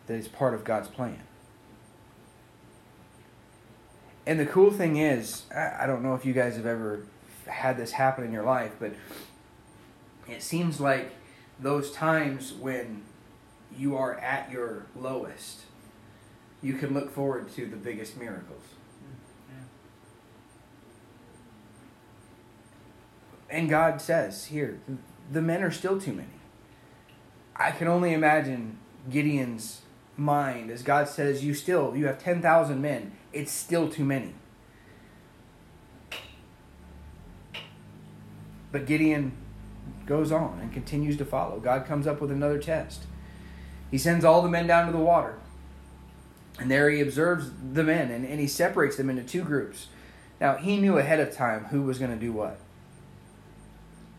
that 0.06 0.14
it's 0.14 0.28
part 0.28 0.54
of 0.54 0.64
God's 0.64 0.88
plan. 0.88 1.20
And 4.26 4.40
the 4.40 4.46
cool 4.46 4.70
thing 4.70 4.96
is, 4.96 5.42
I 5.54 5.86
don't 5.86 6.02
know 6.02 6.14
if 6.14 6.24
you 6.24 6.32
guys 6.32 6.56
have 6.56 6.64
ever 6.64 7.06
had 7.46 7.76
this 7.76 7.92
happen 7.92 8.24
in 8.24 8.32
your 8.32 8.44
life, 8.44 8.72
but 8.80 8.94
it 10.26 10.42
seems 10.42 10.80
like 10.80 11.12
those 11.60 11.90
times 11.90 12.52
when 12.54 13.02
you 13.76 13.96
are 13.96 14.18
at 14.20 14.50
your 14.50 14.86
lowest 14.96 15.62
you 16.64 16.72
can 16.72 16.94
look 16.94 17.12
forward 17.12 17.52
to 17.52 17.66
the 17.66 17.76
biggest 17.76 18.16
miracles. 18.16 18.62
And 23.50 23.68
God 23.68 24.00
says 24.00 24.46
here, 24.46 24.80
the 25.30 25.42
men 25.42 25.62
are 25.62 25.70
still 25.70 26.00
too 26.00 26.14
many. 26.14 26.28
I 27.54 27.70
can 27.70 27.86
only 27.86 28.14
imagine 28.14 28.78
Gideon's 29.10 29.82
mind 30.16 30.70
as 30.70 30.82
God 30.82 31.06
says, 31.08 31.44
You 31.44 31.52
still, 31.54 31.94
you 31.94 32.06
have 32.06 32.18
10,000 32.18 32.80
men. 32.80 33.12
It's 33.32 33.52
still 33.52 33.88
too 33.88 34.04
many. 34.04 34.32
But 38.72 38.86
Gideon 38.86 39.32
goes 40.06 40.32
on 40.32 40.58
and 40.60 40.72
continues 40.72 41.16
to 41.18 41.24
follow. 41.24 41.60
God 41.60 41.86
comes 41.86 42.06
up 42.06 42.20
with 42.20 42.32
another 42.32 42.58
test. 42.58 43.04
He 43.90 43.98
sends 43.98 44.24
all 44.24 44.42
the 44.42 44.48
men 44.48 44.66
down 44.66 44.86
to 44.86 44.92
the 44.92 44.98
water. 44.98 45.36
And 46.58 46.70
there 46.70 46.88
he 46.88 47.00
observes 47.00 47.50
the 47.72 47.82
men 47.82 48.10
and, 48.10 48.24
and 48.24 48.40
he 48.40 48.46
separates 48.46 48.96
them 48.96 49.10
into 49.10 49.22
two 49.22 49.42
groups. 49.42 49.88
Now, 50.40 50.56
he 50.56 50.76
knew 50.76 50.98
ahead 50.98 51.20
of 51.20 51.34
time 51.34 51.66
who 51.66 51.82
was 51.82 51.98
going 51.98 52.10
to 52.10 52.16
do 52.16 52.32
what. 52.32 52.58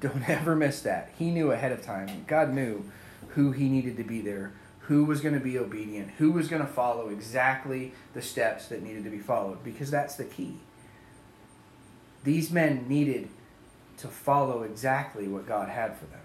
Don't 0.01 0.23
ever 0.29 0.55
miss 0.55 0.81
that. 0.81 1.11
He 1.17 1.31
knew 1.31 1.51
ahead 1.51 1.71
of 1.71 1.81
time. 1.81 2.25
God 2.27 2.53
knew 2.53 2.89
who 3.29 3.51
he 3.51 3.69
needed 3.69 3.97
to 3.97 4.03
be 4.03 4.21
there, 4.21 4.53
who 4.81 5.05
was 5.05 5.21
going 5.21 5.33
to 5.33 5.39
be 5.39 5.57
obedient, 5.57 6.11
who 6.17 6.31
was 6.31 6.47
going 6.47 6.61
to 6.61 6.67
follow 6.67 7.09
exactly 7.09 7.93
the 8.13 8.21
steps 8.21 8.67
that 8.67 8.83
needed 8.83 9.03
to 9.03 9.09
be 9.09 9.19
followed, 9.19 9.63
because 9.63 9.91
that's 9.91 10.15
the 10.15 10.23
key. 10.23 10.57
These 12.23 12.51
men 12.51 12.85
needed 12.87 13.29
to 13.97 14.07
follow 14.07 14.63
exactly 14.63 15.27
what 15.27 15.47
God 15.47 15.69
had 15.69 15.97
for 15.97 16.05
them. 16.05 16.19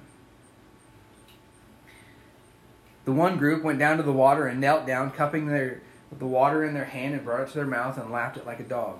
The 3.05 3.13
one 3.13 3.39
group 3.39 3.63
went 3.63 3.79
down 3.79 3.97
to 3.97 4.03
the 4.03 4.13
water 4.13 4.47
and 4.47 4.61
knelt 4.61 4.87
down, 4.87 5.11
cupping 5.11 5.47
their 5.47 5.83
the 6.19 6.27
water 6.27 6.65
in 6.65 6.75
their 6.75 6.87
hand 6.87 7.15
and 7.15 7.25
brought 7.25 7.43
it 7.43 7.49
to 7.49 7.55
their 7.55 7.67
mouth 7.67 7.97
and 7.97 8.11
lapped 8.11 8.37
it 8.37 8.47
like 8.47 8.61
a 8.61 8.65
dog. 8.65 8.99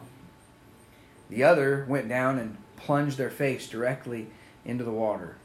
The 1.29 1.45
other 1.45 1.85
went 1.89 2.09
down 2.09 2.39
and 2.39 2.57
plunged 2.77 3.19
their 3.19 3.31
face 3.31 3.69
directly 3.69 4.29
into 4.65 4.85
the 4.85 4.93
water. 4.93 5.37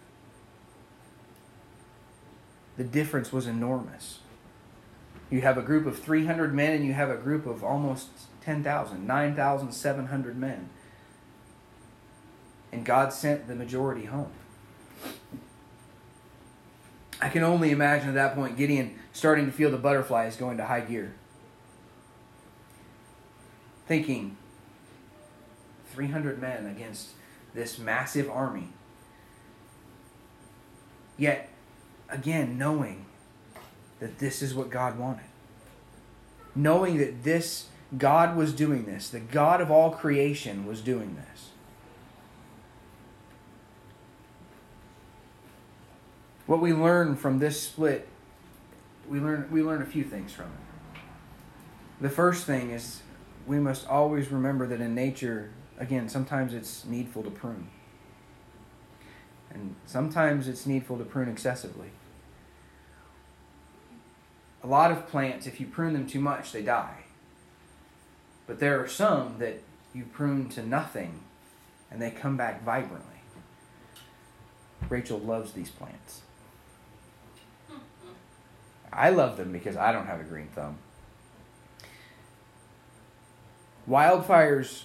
The 2.77 2.83
difference 2.83 3.31
was 3.31 3.47
enormous. 3.47 4.19
You 5.29 5.41
have 5.41 5.57
a 5.57 5.61
group 5.61 5.85
of 5.85 5.97
300 5.97 6.53
men 6.53 6.73
and 6.73 6.85
you 6.85 6.93
have 6.93 7.09
a 7.09 7.15
group 7.15 7.45
of 7.45 7.63
almost 7.63 8.09
10,000, 8.41 9.07
9,700 9.07 10.37
men. 10.37 10.69
And 12.71 12.85
God 12.85 13.13
sent 13.13 13.47
the 13.47 13.55
majority 13.55 14.05
home. 14.05 14.31
I 17.21 17.29
can 17.29 17.43
only 17.43 17.71
imagine 17.71 18.09
at 18.09 18.15
that 18.15 18.35
point 18.35 18.57
Gideon 18.57 18.99
starting 19.13 19.45
to 19.45 19.51
feel 19.51 19.71
the 19.71 19.77
butterflies 19.77 20.35
going 20.35 20.57
to 20.57 20.65
high 20.65 20.81
gear 20.81 21.13
thinking 23.87 24.37
300 25.93 26.41
men 26.41 26.65
against 26.65 27.09
this 27.53 27.79
massive 27.79 28.29
army. 28.29 28.69
Yet, 31.17 31.49
again, 32.09 32.57
knowing 32.57 33.05
that 33.99 34.19
this 34.19 34.41
is 34.41 34.53
what 34.53 34.69
God 34.69 34.99
wanted. 34.99 35.25
Knowing 36.55 36.97
that 36.97 37.23
this, 37.23 37.67
God 37.97 38.35
was 38.35 38.53
doing 38.53 38.85
this, 38.85 39.09
the 39.09 39.19
God 39.19 39.61
of 39.61 39.71
all 39.71 39.91
creation 39.91 40.65
was 40.65 40.81
doing 40.81 41.15
this. 41.15 41.49
What 46.45 46.61
we 46.61 46.73
learn 46.73 47.15
from 47.15 47.39
this 47.39 47.61
split, 47.61 48.07
we 49.09 49.19
learn, 49.19 49.47
we 49.49 49.63
learn 49.63 49.81
a 49.81 49.85
few 49.85 50.03
things 50.03 50.31
from 50.31 50.45
it. 50.45 51.01
The 52.01 52.09
first 52.09 52.45
thing 52.45 52.71
is 52.71 53.01
we 53.47 53.59
must 53.59 53.87
always 53.87 54.31
remember 54.31 54.67
that 54.67 54.81
in 54.81 54.95
nature, 54.95 55.51
again, 55.77 56.09
sometimes 56.09 56.53
it's 56.53 56.85
needful 56.85 57.23
to 57.23 57.29
prune. 57.29 57.69
And 59.51 59.75
sometimes 59.85 60.47
it's 60.47 60.65
needful 60.65 60.97
to 60.97 61.03
prune 61.03 61.29
excessively. 61.29 61.89
A 64.63 64.67
lot 64.67 64.91
of 64.91 65.07
plants, 65.07 65.45
if 65.45 65.59
you 65.59 65.67
prune 65.67 65.93
them 65.93 66.07
too 66.07 66.19
much, 66.19 66.51
they 66.51 66.61
die. 66.61 67.03
But 68.47 68.59
there 68.59 68.81
are 68.81 68.87
some 68.87 69.37
that 69.39 69.61
you 69.93 70.05
prune 70.05 70.49
to 70.49 70.65
nothing 70.65 71.21
and 71.91 72.01
they 72.01 72.11
come 72.11 72.35
back 72.35 72.63
vibrantly. 72.63 73.21
Rachel 74.89 75.19
loves 75.19 75.53
these 75.53 75.69
plants. 75.69 76.21
I 78.91 79.09
love 79.09 79.37
them 79.37 79.51
because 79.51 79.77
I 79.77 79.91
don't 79.91 80.07
have 80.07 80.19
a 80.19 80.23
green 80.23 80.47
thumb. 80.47 80.77
Wildfires 83.89 84.83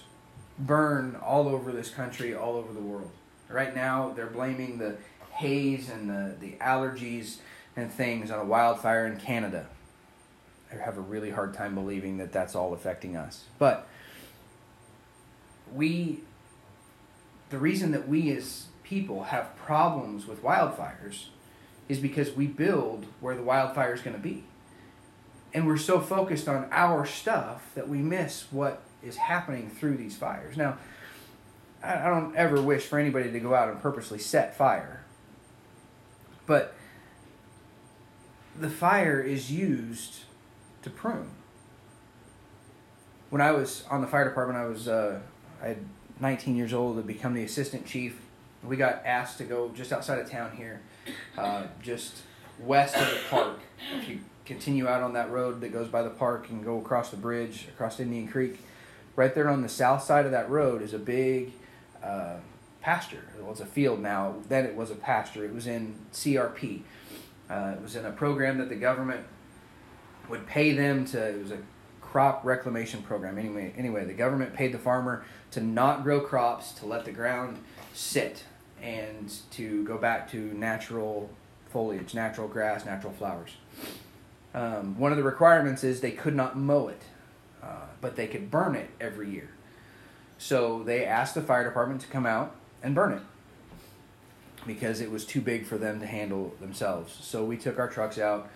burn 0.59 1.15
all 1.15 1.47
over 1.47 1.71
this 1.71 1.89
country, 1.89 2.35
all 2.35 2.55
over 2.55 2.71
the 2.71 2.81
world. 2.81 3.11
Right 3.49 3.75
now, 3.75 4.13
they're 4.15 4.27
blaming 4.27 4.77
the 4.77 4.97
haze 5.31 5.89
and 5.89 6.09
the, 6.09 6.35
the 6.39 6.53
allergies 6.61 7.37
and 7.75 7.91
things 7.91 8.29
on 8.31 8.39
a 8.39 8.45
wildfire 8.45 9.07
in 9.07 9.17
Canada. 9.17 9.65
I 10.71 10.75
have 10.75 10.97
a 10.97 11.01
really 11.01 11.31
hard 11.31 11.53
time 11.53 11.75
believing 11.75 12.17
that 12.17 12.31
that's 12.31 12.55
all 12.55 12.73
affecting 12.73 13.15
us. 13.15 13.45
But 13.59 13.87
we, 15.73 16.21
the 17.49 17.57
reason 17.57 17.91
that 17.91 18.07
we 18.07 18.31
as 18.35 18.67
people 18.83 19.23
have 19.25 19.55
problems 19.55 20.27
with 20.27 20.43
wildfires 20.43 21.25
is 21.89 21.99
because 21.99 22.31
we 22.35 22.47
build 22.47 23.05
where 23.19 23.35
the 23.35 23.43
wildfire 23.43 23.93
is 23.93 24.01
going 24.01 24.15
to 24.15 24.21
be. 24.21 24.43
And 25.53 25.67
we're 25.67 25.77
so 25.77 25.99
focused 25.99 26.47
on 26.47 26.67
our 26.71 27.05
stuff 27.05 27.63
that 27.75 27.89
we 27.89 27.97
miss 27.97 28.45
what 28.51 28.81
is 29.03 29.17
happening 29.17 29.69
through 29.69 29.97
these 29.97 30.15
fires. 30.15 30.57
Now, 30.57 30.77
I 31.83 32.07
don't 32.07 32.35
ever 32.35 32.61
wish 32.61 32.85
for 32.85 32.99
anybody 32.99 33.31
to 33.31 33.39
go 33.39 33.55
out 33.55 33.69
and 33.69 33.81
purposely 33.81 34.19
set 34.19 34.55
fire. 34.55 35.03
But 36.45 36.75
the 38.59 38.69
fire 38.69 39.21
is 39.21 39.51
used 39.51 40.19
to 40.83 40.89
prune. 40.89 41.29
When 43.29 43.41
I 43.41 43.51
was 43.51 43.85
on 43.89 44.01
the 44.01 44.07
fire 44.07 44.27
department, 44.27 44.59
I 44.59 44.65
was 44.65 44.87
uh, 44.87 45.19
I 45.61 45.67
had 45.69 45.77
19 46.19 46.55
years 46.55 46.73
old 46.73 46.97
to 46.97 47.01
become 47.01 47.33
the 47.33 47.43
assistant 47.43 47.85
chief. 47.85 48.21
We 48.63 48.77
got 48.77 49.01
asked 49.05 49.37
to 49.39 49.43
go 49.43 49.69
just 49.69 49.91
outside 49.91 50.19
of 50.19 50.29
town 50.29 50.55
here, 50.55 50.81
uh, 51.37 51.63
just 51.81 52.17
west 52.59 52.95
of 52.95 53.09
the 53.09 53.19
park. 53.29 53.59
If 53.95 54.07
you 54.07 54.19
continue 54.45 54.87
out 54.87 55.01
on 55.01 55.13
that 55.13 55.31
road 55.31 55.61
that 55.61 55.71
goes 55.71 55.87
by 55.87 56.03
the 56.03 56.09
park 56.09 56.49
and 56.49 56.63
go 56.63 56.79
across 56.79 57.09
the 57.09 57.17
bridge 57.17 57.67
across 57.69 57.99
Indian 57.99 58.27
Creek, 58.27 58.59
right 59.15 59.33
there 59.33 59.49
on 59.49 59.61
the 59.61 59.69
south 59.69 60.03
side 60.03 60.25
of 60.25 60.31
that 60.31 60.49
road 60.49 60.81
is 60.81 60.93
a 60.93 60.99
big 60.99 61.51
uh, 62.03 62.35
pasture. 62.81 63.23
Well, 63.39 63.51
it's 63.51 63.61
a 63.61 63.65
field 63.65 63.99
now. 63.99 64.35
Then 64.47 64.65
it 64.65 64.75
was 64.75 64.91
a 64.91 64.95
pasture. 64.95 65.45
It 65.45 65.53
was 65.53 65.67
in 65.67 65.95
CRP. 66.13 66.81
Uh, 67.49 67.73
it 67.75 67.81
was 67.81 67.95
in 67.95 68.05
a 68.05 68.11
program 68.11 68.57
that 68.59 68.69
the 68.69 68.75
government 68.75 69.25
would 70.29 70.47
pay 70.47 70.73
them 70.73 71.05
to. 71.05 71.21
It 71.21 71.41
was 71.41 71.51
a 71.51 71.59
crop 72.01 72.43
reclamation 72.43 73.01
program. 73.03 73.37
Anyway, 73.37 73.73
anyway, 73.77 74.05
the 74.05 74.13
government 74.13 74.53
paid 74.53 74.73
the 74.73 74.79
farmer 74.79 75.23
to 75.51 75.61
not 75.61 76.03
grow 76.03 76.21
crops, 76.21 76.71
to 76.73 76.85
let 76.85 77.05
the 77.05 77.11
ground 77.11 77.57
sit, 77.93 78.43
and 78.81 79.33
to 79.51 79.83
go 79.85 79.97
back 79.97 80.29
to 80.31 80.37
natural 80.37 81.29
foliage, 81.69 82.13
natural 82.13 82.47
grass, 82.47 82.85
natural 82.85 83.13
flowers. 83.13 83.51
Um, 84.53 84.97
one 84.99 85.11
of 85.11 85.17
the 85.17 85.23
requirements 85.23 85.83
is 85.83 86.01
they 86.01 86.11
could 86.11 86.35
not 86.35 86.57
mow 86.57 86.89
it, 86.89 87.01
uh, 87.61 87.85
but 87.99 88.15
they 88.15 88.27
could 88.27 88.49
burn 88.49 88.75
it 88.75 88.89
every 88.99 89.29
year. 89.29 89.49
So 90.37 90.83
they 90.83 91.05
asked 91.05 91.35
the 91.35 91.41
fire 91.41 91.63
department 91.63 92.01
to 92.01 92.07
come 92.07 92.25
out 92.25 92.55
and 92.81 92.95
burn 92.95 93.13
it 93.13 93.21
because 94.65 95.01
it 95.01 95.11
was 95.11 95.25
too 95.25 95.41
big 95.41 95.65
for 95.65 95.77
them 95.77 95.99
to 95.99 96.05
handle 96.05 96.53
themselves. 96.59 97.17
So 97.21 97.43
we 97.43 97.57
took 97.57 97.79
our 97.79 97.87
trucks 97.87 98.17
out, 98.17 98.49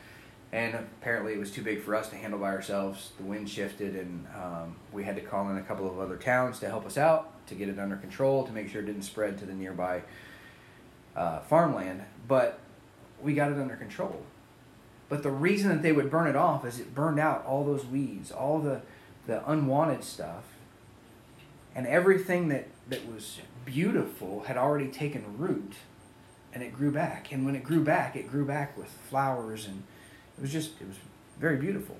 and 0.51 0.75
apparently 0.75 1.33
it 1.33 1.39
was 1.39 1.51
too 1.51 1.61
big 1.61 1.81
for 1.81 1.95
us 1.95 2.09
to 2.09 2.15
handle 2.15 2.39
by 2.39 2.51
ourselves. 2.51 3.11
The 3.17 3.23
wind 3.23 3.49
shifted, 3.49 3.95
and 3.95 4.25
um, 4.35 4.75
we 4.91 5.03
had 5.03 5.15
to 5.15 5.21
call 5.21 5.49
in 5.49 5.57
a 5.57 5.61
couple 5.61 5.89
of 5.89 5.99
other 5.99 6.17
towns 6.17 6.59
to 6.59 6.67
help 6.67 6.85
us 6.85 6.97
out 6.97 7.31
to 7.47 7.55
get 7.55 7.69
it 7.69 7.79
under 7.79 7.95
control 7.95 8.43
to 8.45 8.51
make 8.51 8.69
sure 8.69 8.81
it 8.81 8.85
didn't 8.85 9.03
spread 9.03 9.37
to 9.39 9.45
the 9.45 9.53
nearby 9.53 10.01
uh, 11.15 11.39
farmland. 11.41 12.03
But 12.27 12.59
we 13.21 13.33
got 13.33 13.51
it 13.51 13.57
under 13.57 13.75
control. 13.75 14.23
But 15.07 15.21
the 15.23 15.31
reason 15.31 15.69
that 15.69 15.83
they 15.83 15.91
would 15.91 16.09
burn 16.09 16.27
it 16.27 16.35
off 16.35 16.65
is 16.65 16.79
it 16.79 16.95
burned 16.95 17.19
out 17.19 17.45
all 17.45 17.63
those 17.63 17.85
weeds, 17.85 18.31
all 18.31 18.59
the, 18.59 18.81
the 19.27 19.49
unwanted 19.49 20.03
stuff 20.03 20.43
and 21.75 21.85
everything 21.87 22.47
that, 22.49 22.67
that 22.89 23.11
was 23.11 23.39
beautiful 23.65 24.43
had 24.43 24.57
already 24.57 24.87
taken 24.87 25.37
root 25.37 25.73
and 26.53 26.63
it 26.63 26.73
grew 26.73 26.91
back. 26.91 27.33
And 27.33 27.45
when 27.45 27.55
it 27.55 27.63
grew 27.63 27.83
back 27.83 28.15
it 28.15 28.29
grew 28.29 28.45
back 28.45 28.77
with 28.77 28.89
flowers 29.09 29.65
and 29.65 29.83
it 30.37 30.41
was 30.41 30.51
just 30.51 30.81
it 30.81 30.87
was 30.87 30.97
very 31.39 31.57
beautiful. 31.57 31.97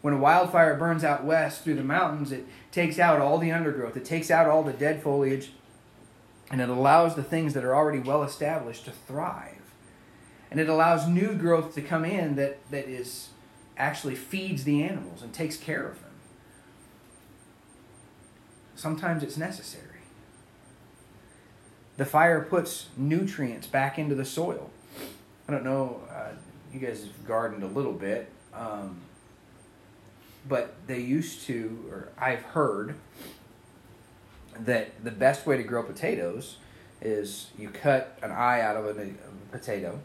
When 0.00 0.14
a 0.14 0.18
wildfire 0.18 0.76
burns 0.76 1.04
out 1.04 1.24
west 1.24 1.62
through 1.62 1.76
the 1.76 1.84
mountains 1.84 2.32
it 2.32 2.46
takes 2.72 2.98
out 2.98 3.20
all 3.20 3.38
the 3.38 3.52
undergrowth. 3.52 3.96
It 3.96 4.04
takes 4.04 4.30
out 4.30 4.48
all 4.48 4.62
the 4.62 4.72
dead 4.72 5.02
foliage 5.02 5.52
and 6.50 6.60
it 6.60 6.68
allows 6.68 7.14
the 7.14 7.22
things 7.22 7.54
that 7.54 7.64
are 7.64 7.74
already 7.74 7.98
well 7.98 8.22
established 8.22 8.84
to 8.86 8.90
thrive. 8.90 9.56
And 10.50 10.60
it 10.60 10.68
allows 10.68 11.08
new 11.08 11.34
growth 11.34 11.74
to 11.76 11.82
come 11.82 12.04
in 12.04 12.34
that, 12.36 12.58
that 12.70 12.86
is 12.86 13.30
actually 13.76 14.14
feeds 14.14 14.64
the 14.64 14.82
animals 14.82 15.22
and 15.22 15.32
takes 15.32 15.56
care 15.56 15.86
of 15.86 16.00
them 16.00 16.12
Sometimes 18.82 19.22
it's 19.22 19.36
necessary. 19.36 20.00
The 21.98 22.04
fire 22.04 22.40
puts 22.40 22.88
nutrients 22.96 23.66
back 23.66 23.98
into 23.98 24.16
the 24.16 24.24
soil. 24.24 24.70
I 25.46 25.52
don't 25.52 25.62
know, 25.62 26.00
uh, 26.10 26.30
you 26.72 26.80
guys 26.80 27.02
have 27.02 27.26
gardened 27.26 27.62
a 27.62 27.68
little 27.68 27.92
bit, 27.92 28.28
um, 28.52 28.96
but 30.48 30.74
they 30.86 30.98
used 30.98 31.42
to, 31.46 31.86
or 31.90 32.08
I've 32.18 32.42
heard, 32.42 32.96
that 34.58 35.04
the 35.04 35.10
best 35.10 35.46
way 35.46 35.56
to 35.56 35.62
grow 35.62 35.82
potatoes 35.82 36.56
is 37.00 37.50
you 37.56 37.68
cut 37.68 38.18
an 38.22 38.32
eye 38.32 38.62
out 38.62 38.76
of 38.76 38.84
a, 38.84 39.02
a 39.02 39.06
potato 39.52 40.00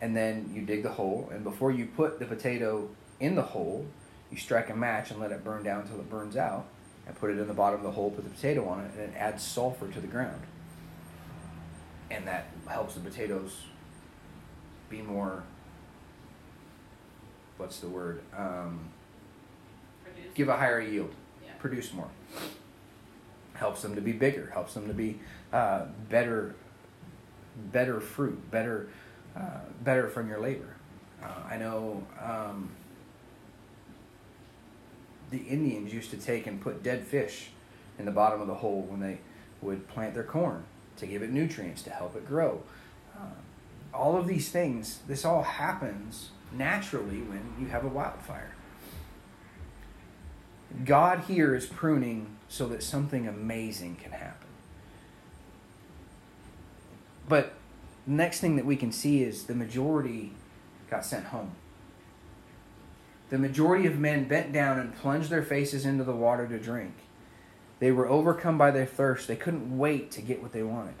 and 0.00 0.16
then 0.16 0.50
you 0.54 0.62
dig 0.62 0.82
the 0.82 0.90
hole 0.90 1.28
and 1.32 1.42
before 1.44 1.70
you 1.70 1.86
put 1.86 2.18
the 2.18 2.24
potato 2.26 2.88
in 3.20 3.34
the 3.34 3.42
hole 3.42 3.86
you 4.30 4.36
strike 4.36 4.70
a 4.70 4.74
match 4.76 5.10
and 5.10 5.20
let 5.20 5.30
it 5.32 5.44
burn 5.44 5.62
down 5.62 5.82
until 5.82 5.98
it 6.00 6.10
burns 6.10 6.36
out 6.36 6.66
and 7.06 7.16
put 7.16 7.30
it 7.30 7.38
in 7.38 7.46
the 7.46 7.54
bottom 7.54 7.78
of 7.78 7.84
the 7.84 7.92
hole, 7.92 8.10
put 8.10 8.24
the 8.24 8.30
potato 8.30 8.68
on 8.68 8.80
it, 8.84 8.90
and 8.98 9.14
it 9.14 9.16
adds 9.16 9.42
sulfur 9.42 9.86
to 9.86 10.00
the 10.00 10.08
ground. 10.08 10.42
And 12.10 12.26
that 12.26 12.48
helps 12.66 12.94
the 12.94 13.00
potatoes 13.00 13.62
be 14.90 15.02
more, 15.02 15.44
what's 17.58 17.78
the 17.78 17.88
word? 17.88 18.22
Um, 18.36 18.80
give 20.34 20.48
a 20.48 20.56
higher 20.56 20.80
yield, 20.80 21.14
Yeah. 21.44 21.52
produce 21.58 21.92
more. 21.92 22.08
Helps 23.54 23.82
them 23.82 23.94
to 23.94 24.00
be 24.00 24.12
bigger, 24.12 24.50
helps 24.52 24.74
them 24.74 24.88
to 24.88 24.94
be 24.94 25.20
uh, 25.52 25.86
better, 26.10 26.56
better 27.72 28.00
fruit, 28.00 28.50
better, 28.50 28.88
uh, 29.36 29.58
better 29.82 30.08
from 30.08 30.28
your 30.28 30.40
labor. 30.40 30.76
Uh, 31.22 31.28
I 31.50 31.56
know 31.56 32.04
um, 32.22 32.70
the 35.30 35.38
Indians 35.38 35.92
used 35.92 36.10
to 36.10 36.16
take 36.16 36.46
and 36.46 36.60
put 36.60 36.82
dead 36.82 37.06
fish 37.06 37.50
in 37.98 38.04
the 38.04 38.10
bottom 38.10 38.40
of 38.40 38.46
the 38.46 38.54
hole 38.54 38.82
when 38.82 39.00
they 39.00 39.18
would 39.60 39.88
plant 39.88 40.14
their 40.14 40.24
corn 40.24 40.64
to 40.96 41.06
give 41.06 41.22
it 41.22 41.30
nutrients 41.30 41.82
to 41.82 41.90
help 41.90 42.16
it 42.16 42.26
grow. 42.26 42.62
Um, 43.18 43.32
all 43.92 44.16
of 44.16 44.26
these 44.26 44.50
things, 44.50 45.00
this 45.06 45.24
all 45.24 45.42
happens 45.42 46.30
naturally 46.52 47.20
when 47.20 47.54
you 47.58 47.66
have 47.66 47.84
a 47.84 47.88
wildfire. 47.88 48.54
God 50.84 51.20
here 51.26 51.54
is 51.54 51.66
pruning 51.66 52.36
so 52.48 52.66
that 52.68 52.82
something 52.82 53.26
amazing 53.26 53.96
can 53.96 54.12
happen. 54.12 54.48
But 57.28 57.54
next 58.06 58.40
thing 58.40 58.56
that 58.56 58.64
we 58.66 58.76
can 58.76 58.92
see 58.92 59.22
is 59.22 59.44
the 59.44 59.54
majority 59.54 60.32
got 60.90 61.04
sent 61.04 61.26
home. 61.26 61.52
The 63.30 63.38
majority 63.38 63.86
of 63.86 63.98
men 63.98 64.28
bent 64.28 64.52
down 64.52 64.78
and 64.78 64.94
plunged 64.94 65.30
their 65.30 65.42
faces 65.42 65.84
into 65.84 66.04
the 66.04 66.14
water 66.14 66.46
to 66.46 66.58
drink. 66.58 66.94
They 67.80 67.90
were 67.90 68.08
overcome 68.08 68.56
by 68.56 68.70
their 68.70 68.86
thirst. 68.86 69.26
They 69.28 69.36
couldn't 69.36 69.76
wait 69.76 70.10
to 70.12 70.22
get 70.22 70.42
what 70.42 70.52
they 70.52 70.62
wanted. 70.62 70.94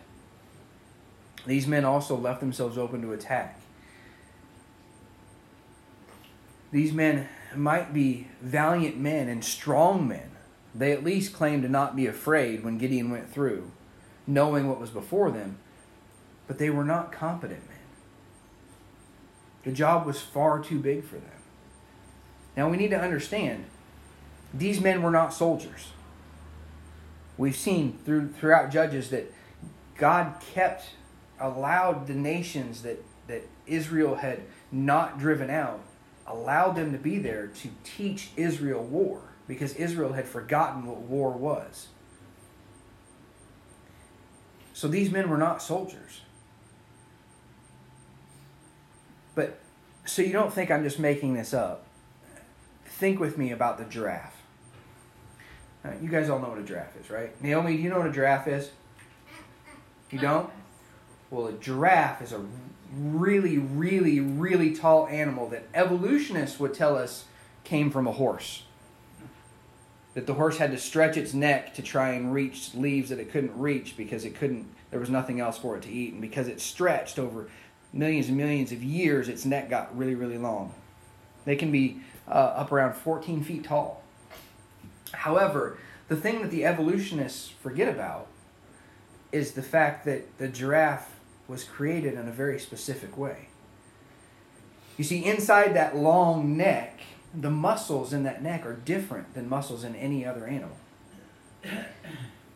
These 1.46 1.66
men 1.66 1.84
also 1.84 2.16
left 2.16 2.40
themselves 2.40 2.76
open 2.76 3.00
to 3.02 3.12
attack. 3.12 3.60
These 6.72 6.92
men 6.92 7.28
might 7.54 7.94
be 7.94 8.26
valiant 8.42 8.98
men 8.98 9.28
and 9.28 9.44
strong 9.44 10.08
men. 10.08 10.32
They 10.74 10.92
at 10.92 11.04
least 11.04 11.32
claimed 11.32 11.62
to 11.62 11.68
not 11.68 11.96
be 11.96 12.06
afraid 12.06 12.64
when 12.64 12.76
Gideon 12.76 13.10
went 13.10 13.30
through, 13.30 13.70
knowing 14.26 14.68
what 14.68 14.80
was 14.80 14.90
before 14.90 15.30
them, 15.30 15.58
but 16.46 16.58
they 16.58 16.70
were 16.70 16.84
not 16.84 17.12
competent 17.12 17.66
men. 17.68 17.76
The 19.64 19.72
job 19.72 20.06
was 20.06 20.20
far 20.20 20.62
too 20.62 20.78
big 20.78 21.04
for 21.04 21.16
them. 21.16 21.30
Now 22.56 22.68
we 22.68 22.76
need 22.76 22.90
to 22.90 23.00
understand 23.00 23.64
these 24.54 24.80
men 24.80 25.02
were 25.02 25.10
not 25.10 25.34
soldiers. 25.34 25.88
We've 27.36 27.56
seen 27.56 27.98
through 28.04 28.28
throughout 28.28 28.70
Judges 28.70 29.10
that 29.10 29.32
God 29.96 30.40
kept 30.40 30.90
allowed 31.38 32.06
the 32.06 32.14
nations 32.14 32.82
that, 32.82 33.02
that 33.28 33.46
Israel 33.66 34.16
had 34.16 34.42
not 34.72 35.18
driven 35.18 35.50
out, 35.50 35.80
allowed 36.26 36.72
them 36.72 36.92
to 36.92 36.98
be 36.98 37.18
there 37.18 37.48
to 37.48 37.68
teach 37.84 38.30
Israel 38.36 38.82
war 38.82 39.20
because 39.46 39.74
Israel 39.74 40.14
had 40.14 40.26
forgotten 40.26 40.86
what 40.86 40.98
war 40.98 41.32
was. 41.32 41.88
So 44.72 44.88
these 44.88 45.10
men 45.10 45.30
were 45.30 45.38
not 45.38 45.62
soldiers. 45.62 46.22
But 49.34 49.58
so 50.06 50.22
you 50.22 50.32
don't 50.32 50.52
think 50.52 50.70
I'm 50.70 50.82
just 50.82 50.98
making 50.98 51.34
this 51.34 51.52
up. 51.52 51.84
Think 52.84 53.20
with 53.20 53.36
me 53.36 53.50
about 53.50 53.78
the 53.78 53.84
giraffe. 53.84 54.36
Uh, 55.84 55.90
you 56.00 56.08
guys 56.08 56.30
all 56.30 56.38
know 56.38 56.48
what 56.48 56.58
a 56.58 56.62
giraffe 56.62 56.96
is, 57.00 57.10
right? 57.10 57.40
Naomi, 57.42 57.76
do 57.76 57.82
you 57.82 57.90
know 57.90 57.98
what 57.98 58.06
a 58.06 58.12
giraffe 58.12 58.48
is? 58.48 58.70
You 60.10 60.18
don't? 60.18 60.50
Well, 61.30 61.48
a 61.48 61.52
giraffe 61.52 62.22
is 62.22 62.32
a 62.32 62.40
really, 62.94 63.58
really, 63.58 64.20
really 64.20 64.74
tall 64.74 65.06
animal 65.08 65.48
that 65.48 65.66
evolutionists 65.74 66.58
would 66.60 66.74
tell 66.74 66.96
us 66.96 67.24
came 67.64 67.90
from 67.90 68.06
a 68.06 68.12
horse. 68.12 68.62
That 70.14 70.26
the 70.26 70.34
horse 70.34 70.58
had 70.58 70.70
to 70.70 70.78
stretch 70.78 71.16
its 71.16 71.34
neck 71.34 71.74
to 71.74 71.82
try 71.82 72.10
and 72.10 72.32
reach 72.32 72.74
leaves 72.74 73.10
that 73.10 73.18
it 73.18 73.30
couldn't 73.30 73.58
reach 73.58 73.96
because 73.96 74.24
it 74.24 74.34
couldn't, 74.34 74.66
there 74.90 75.00
was 75.00 75.10
nothing 75.10 75.40
else 75.40 75.58
for 75.58 75.76
it 75.76 75.82
to 75.82 75.90
eat. 75.90 76.12
And 76.12 76.22
because 76.22 76.48
it 76.48 76.60
stretched 76.60 77.18
over 77.18 77.48
millions 77.92 78.28
and 78.28 78.36
millions 78.36 78.72
of 78.72 78.82
years, 78.82 79.28
its 79.28 79.44
neck 79.44 79.70
got 79.70 79.96
really, 79.96 80.14
really 80.14 80.38
long. 80.38 80.74
They 81.44 81.56
can 81.56 81.70
be 81.70 82.00
uh, 82.28 82.32
up 82.32 82.72
around 82.72 82.94
14 82.94 83.42
feet 83.44 83.64
tall. 83.64 84.02
However, 85.12 85.78
the 86.08 86.16
thing 86.16 86.42
that 86.42 86.50
the 86.50 86.64
evolutionists 86.64 87.48
forget 87.48 87.88
about 87.88 88.26
is 89.32 89.52
the 89.52 89.62
fact 89.62 90.04
that 90.04 90.38
the 90.38 90.48
giraffe 90.48 91.16
was 91.48 91.64
created 91.64 92.14
in 92.14 92.28
a 92.28 92.32
very 92.32 92.58
specific 92.58 93.16
way. 93.16 93.48
You 94.96 95.04
see, 95.04 95.24
inside 95.24 95.74
that 95.74 95.96
long 95.96 96.56
neck, 96.56 97.00
the 97.34 97.50
muscles 97.50 98.12
in 98.12 98.22
that 98.22 98.42
neck 98.42 98.64
are 98.64 98.74
different 98.74 99.34
than 99.34 99.48
muscles 99.48 99.84
in 99.84 99.94
any 99.94 100.24
other 100.24 100.46
animal. 100.46 100.76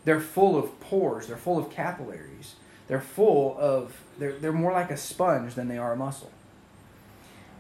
They're 0.04 0.20
full 0.20 0.56
of 0.56 0.80
pores, 0.80 1.26
they're 1.26 1.36
full 1.36 1.58
of 1.58 1.70
capillaries, 1.70 2.54
they're 2.90 3.00
full 3.00 3.56
of, 3.56 4.02
they're, 4.18 4.32
they're 4.32 4.52
more 4.52 4.72
like 4.72 4.90
a 4.90 4.96
sponge 4.96 5.54
than 5.54 5.68
they 5.68 5.78
are 5.78 5.92
a 5.92 5.96
muscle. 5.96 6.32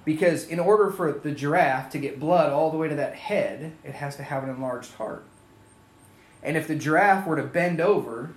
Because 0.04 0.44
in 0.48 0.58
order 0.58 0.90
for 0.90 1.12
the 1.12 1.30
giraffe 1.30 1.92
to 1.92 1.98
get 1.98 2.18
blood 2.18 2.52
all 2.52 2.72
the 2.72 2.76
way 2.76 2.88
to 2.88 2.96
that 2.96 3.14
head, 3.14 3.74
it 3.84 3.94
has 3.94 4.16
to 4.16 4.24
have 4.24 4.42
an 4.42 4.50
enlarged 4.50 4.94
heart. 4.94 5.24
And 6.42 6.56
if 6.56 6.66
the 6.66 6.74
giraffe 6.74 7.28
were 7.28 7.36
to 7.36 7.44
bend 7.44 7.80
over 7.80 8.30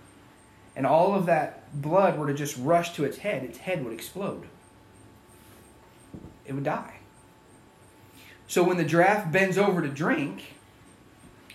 and 0.76 0.86
all 0.86 1.16
of 1.16 1.26
that 1.26 1.82
blood 1.82 2.16
were 2.16 2.28
to 2.28 2.34
just 2.36 2.56
rush 2.58 2.94
to 2.94 3.06
its 3.06 3.18
head, 3.18 3.44
its 3.44 3.58
head 3.58 3.84
would 3.84 3.94
explode. 3.94 4.44
It 6.46 6.54
would 6.54 6.64
die. 6.64 6.98
So 8.46 8.62
when 8.62 8.78
the 8.78 8.86
giraffe 8.86 9.32
bends 9.32 9.58
over 9.58 9.82
to 9.82 9.88
drink, 9.88 10.54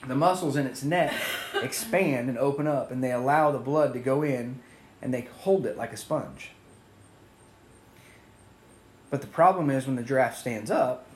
the 0.04 0.16
muscles 0.16 0.56
in 0.56 0.66
its 0.66 0.82
neck 0.82 1.14
expand 1.62 2.28
and 2.28 2.36
open 2.36 2.66
up, 2.66 2.90
and 2.90 3.04
they 3.04 3.12
allow 3.12 3.52
the 3.52 3.58
blood 3.58 3.92
to 3.92 4.00
go 4.00 4.24
in 4.24 4.58
and 5.00 5.12
they 5.12 5.22
hold 5.40 5.66
it 5.66 5.76
like 5.76 5.92
a 5.92 5.96
sponge. 5.96 6.50
But 9.10 9.20
the 9.20 9.26
problem 9.26 9.70
is 9.70 9.86
when 9.86 9.96
the 9.96 10.02
giraffe 10.02 10.36
stands 10.36 10.70
up, 10.70 11.06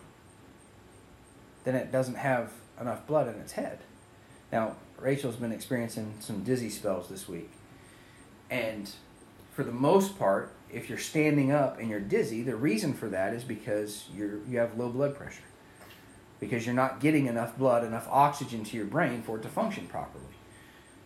then 1.64 1.74
it 1.74 1.92
doesn't 1.92 2.16
have 2.16 2.52
enough 2.80 3.06
blood 3.06 3.28
in 3.28 3.40
its 3.40 3.52
head. 3.52 3.78
Now, 4.50 4.76
Rachel's 4.98 5.36
been 5.36 5.52
experiencing 5.52 6.14
some 6.20 6.42
dizzy 6.42 6.70
spells 6.70 7.08
this 7.08 7.28
week. 7.28 7.50
And 8.50 8.90
for 9.52 9.64
the 9.64 9.72
most 9.72 10.18
part, 10.18 10.52
if 10.70 10.88
you're 10.88 10.98
standing 10.98 11.52
up 11.52 11.78
and 11.78 11.90
you're 11.90 12.00
dizzy, 12.00 12.42
the 12.42 12.56
reason 12.56 12.94
for 12.94 13.08
that 13.08 13.34
is 13.34 13.44
because 13.44 14.04
you're 14.14 14.38
you 14.48 14.58
have 14.58 14.78
low 14.78 14.88
blood 14.88 15.16
pressure. 15.16 15.42
Because 16.40 16.66
you're 16.66 16.74
not 16.74 17.00
getting 17.00 17.26
enough 17.26 17.56
blood, 17.56 17.84
enough 17.84 18.08
oxygen 18.10 18.64
to 18.64 18.76
your 18.76 18.86
brain 18.86 19.22
for 19.22 19.36
it 19.36 19.42
to 19.42 19.48
function 19.48 19.86
properly. 19.86 20.31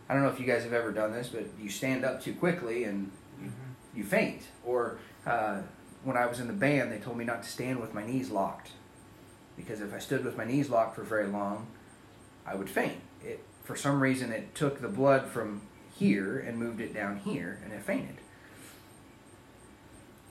I 0.09 0.13
don't 0.13 0.23
know 0.23 0.29
if 0.29 0.39
you 0.39 0.45
guys 0.45 0.63
have 0.63 0.73
ever 0.73 0.91
done 0.91 1.11
this, 1.11 1.29
but 1.29 1.45
you 1.59 1.69
stand 1.69 2.05
up 2.05 2.21
too 2.21 2.33
quickly 2.33 2.85
and 2.85 3.11
you, 3.41 3.51
you 3.95 4.03
faint. 4.03 4.43
Or 4.65 4.97
uh, 5.25 5.61
when 6.03 6.15
I 6.15 6.25
was 6.25 6.39
in 6.39 6.47
the 6.47 6.53
band, 6.53 6.91
they 6.91 6.99
told 6.99 7.17
me 7.17 7.25
not 7.25 7.43
to 7.43 7.49
stand 7.49 7.79
with 7.79 7.93
my 7.93 8.05
knees 8.05 8.29
locked. 8.29 8.71
Because 9.57 9.81
if 9.81 9.93
I 9.93 9.99
stood 9.99 10.23
with 10.23 10.37
my 10.37 10.45
knees 10.45 10.69
locked 10.69 10.95
for 10.95 11.03
very 11.03 11.27
long, 11.27 11.67
I 12.45 12.55
would 12.55 12.69
faint. 12.69 13.01
It, 13.23 13.43
for 13.63 13.75
some 13.75 14.01
reason, 14.01 14.31
it 14.31 14.55
took 14.55 14.81
the 14.81 14.87
blood 14.87 15.25
from 15.27 15.61
here 15.97 16.39
and 16.39 16.57
moved 16.57 16.79
it 16.79 16.93
down 16.93 17.17
here, 17.17 17.59
and 17.63 17.73
it 17.73 17.81
fainted. 17.81 18.17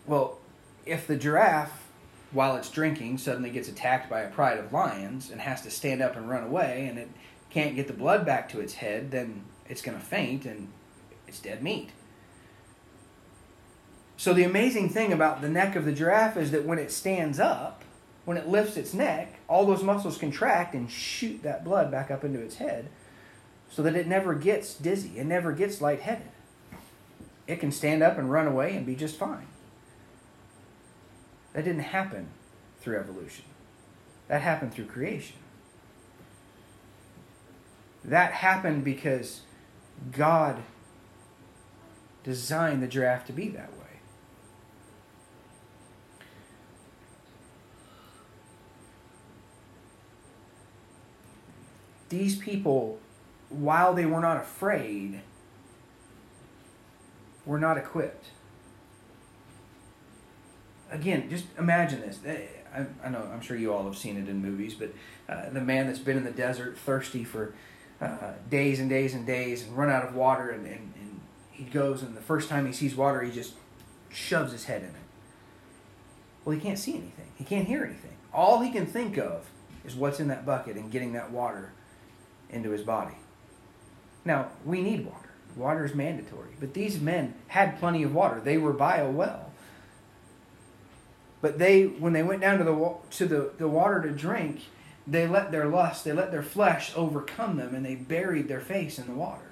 Well, 0.07 0.39
if 0.87 1.07
the 1.07 1.17
giraffe, 1.17 1.89
while 2.31 2.57
it's 2.57 2.71
drinking, 2.71 3.19
suddenly 3.19 3.51
gets 3.51 3.69
attacked 3.69 4.09
by 4.09 4.21
a 4.21 4.31
pride 4.31 4.59
of 4.59 4.73
lions 4.73 5.31
and 5.31 5.41
has 5.41 5.63
to 5.63 5.71
stand 5.71 6.01
up 6.01 6.17
and 6.17 6.31
run 6.31 6.45
away, 6.45 6.87
and 6.89 6.99
it 6.99 7.11
can't 7.51 7.75
get 7.75 7.89
the 7.89 7.93
blood 7.93 8.25
back 8.25 8.49
to 8.51 8.61
its 8.61 8.75
head, 8.75 9.11
then 9.11 9.45
it's 9.69 9.83
going 9.83 9.99
to 9.99 10.05
faint 10.05 10.45
and 10.45 10.69
it's 11.27 11.41
dead 11.41 11.63
meat. 11.63 11.91
So, 14.17 14.33
the 14.33 14.45
amazing 14.45 14.89
thing 14.89 15.13
about 15.13 15.43
the 15.43 15.49
neck 15.49 15.77
of 15.77 15.85
the 15.85 15.93
giraffe 15.93 16.37
is 16.37 16.51
that 16.51 16.65
when 16.65 16.79
it 16.79 16.91
stands 16.91 17.39
up, 17.39 17.83
when 18.25 18.37
it 18.37 18.49
lifts 18.49 18.77
its 18.77 18.95
neck, 18.95 19.39
all 19.47 19.67
those 19.67 19.83
muscles 19.83 20.19
contract 20.19 20.75
and 20.75 20.91
shoot 20.91 21.43
that 21.43 21.65
blood 21.65 21.91
back 21.91 22.11
up 22.11 22.25
into 22.25 22.41
its 22.41 22.57
head 22.57 22.89
so 23.71 23.83
that 23.83 23.95
it 23.95 24.07
never 24.07 24.35
gets 24.35 24.75
dizzy, 24.75 25.19
it 25.19 25.27
never 25.27 25.53
gets 25.53 25.81
lightheaded. 25.81 26.29
It 27.47 27.61
can 27.61 27.71
stand 27.71 28.03
up 28.03 28.19
and 28.19 28.31
run 28.31 28.47
away 28.47 28.75
and 28.75 28.87
be 28.87 28.97
just 28.97 29.17
fine. 29.17 29.47
That 31.53 31.65
didn't 31.65 31.83
happen 31.83 32.29
through 32.81 32.99
evolution. 32.99 33.45
That 34.29 34.43
happened 34.43 34.75
through 34.75 34.87
creation. 34.87 35.37
That 38.05 38.33
happened 38.33 38.85
because 38.85 39.43
God 40.13 40.63
designed 42.25 42.83
the 42.83 42.87
giraffe 42.87 43.27
to 43.27 43.33
be 43.33 43.49
that 43.49 43.71
way. 43.73 43.85
These 52.09 52.37
people 52.37 53.01
while 53.49 53.95
they 53.95 54.07
were 54.07 54.21
not 54.21 54.37
afraid, 54.37 55.21
were 57.45 57.59
not 57.59 57.79
equipped. 57.79 58.27
Again, 60.91 61.29
just 61.29 61.45
imagine 61.59 62.01
this. 62.01 62.19
I, 62.75 62.87
I 63.05 63.09
know, 63.09 63.29
I'm 63.33 63.41
sure 63.41 63.57
you 63.57 63.73
all 63.73 63.85
have 63.85 63.97
seen 63.97 64.17
it 64.17 64.29
in 64.29 64.43
movies, 64.43 64.75
but 64.75 64.93
uh, 65.29 65.51
the 65.51 65.61
man 65.61 65.87
that's 65.87 65.99
been 65.99 66.17
in 66.17 66.25
the 66.25 66.31
desert, 66.31 66.79
thirsty 66.79 67.25
for 67.25 67.55
uh, 68.01 68.33
days 68.51 68.81
and 68.81 68.89
days 68.89 69.15
and 69.15 69.27
days, 69.27 69.65
and 69.65 69.77
run 69.77 69.91
out 69.91 70.05
of 70.05 70.15
water, 70.15 70.51
and, 70.51 70.67
and, 70.67 70.93
and 71.01 71.21
he 71.51 71.65
goes, 71.65 72.03
and 72.03 72.17
the 72.17 72.21
first 72.21 72.49
time 72.49 72.67
he 72.67 72.73
sees 72.73 72.95
water, 72.95 73.23
he 73.23 73.31
just 73.31 73.55
shoves 74.11 74.53
his 74.53 74.65
head 74.65 74.83
in 74.83 74.89
it. 74.89 74.95
Well, 76.45 76.55
he 76.55 76.61
can't 76.61 76.79
see 76.79 76.93
anything. 76.93 77.27
He 77.37 77.45
can't 77.45 77.67
hear 77.67 77.85
anything. 77.85 78.17
All 78.33 78.61
he 78.61 78.71
can 78.71 78.87
think 78.87 79.17
of 79.17 79.51
is 79.85 79.95
what's 79.95 80.21
in 80.21 80.29
that 80.29 80.45
bucket 80.45 80.77
and 80.77 80.91
getting 80.91 81.13
that 81.15 81.31
water 81.31 81.73
into 82.51 82.71
his 82.71 82.83
body. 82.83 83.15
Now, 84.25 84.49
we 84.65 84.83
need 84.83 85.07
water. 85.07 85.31
Water 85.57 85.85
is 85.85 85.95
mandatory. 85.95 86.51
But 86.61 86.75
these 86.75 87.01
men 87.01 87.35
had 87.49 87.79
plenty 87.79 88.03
of 88.03 88.15
water. 88.15 88.41
They 88.41 88.59
were 88.59 88.73
by 88.73 88.99
a 88.99 89.11
well. 89.11 89.51
But 91.41 91.59
they, 91.59 91.85
when 91.85 92.13
they 92.13 92.23
went 92.23 92.41
down 92.41 92.59
to 92.59 92.65
the, 92.65 92.95
to 93.17 93.27
the, 93.27 93.53
the 93.59 93.69
water 93.69 94.03
to 94.03 94.11
drink, 94.11 94.63
they 95.07 95.27
let 95.27 95.53
their 95.53 95.67
lust, 95.67 96.05
they 96.05 96.13
let 96.13 96.33
their 96.33 96.43
flesh 96.43 96.93
overcome 96.97 97.57
them, 97.57 97.75
and 97.75 97.85
they 97.85 97.95
buried 97.95 98.49
their 98.49 98.61
face 98.61 98.99
in 98.99 99.07
the 99.07 99.13
water. 99.13 99.43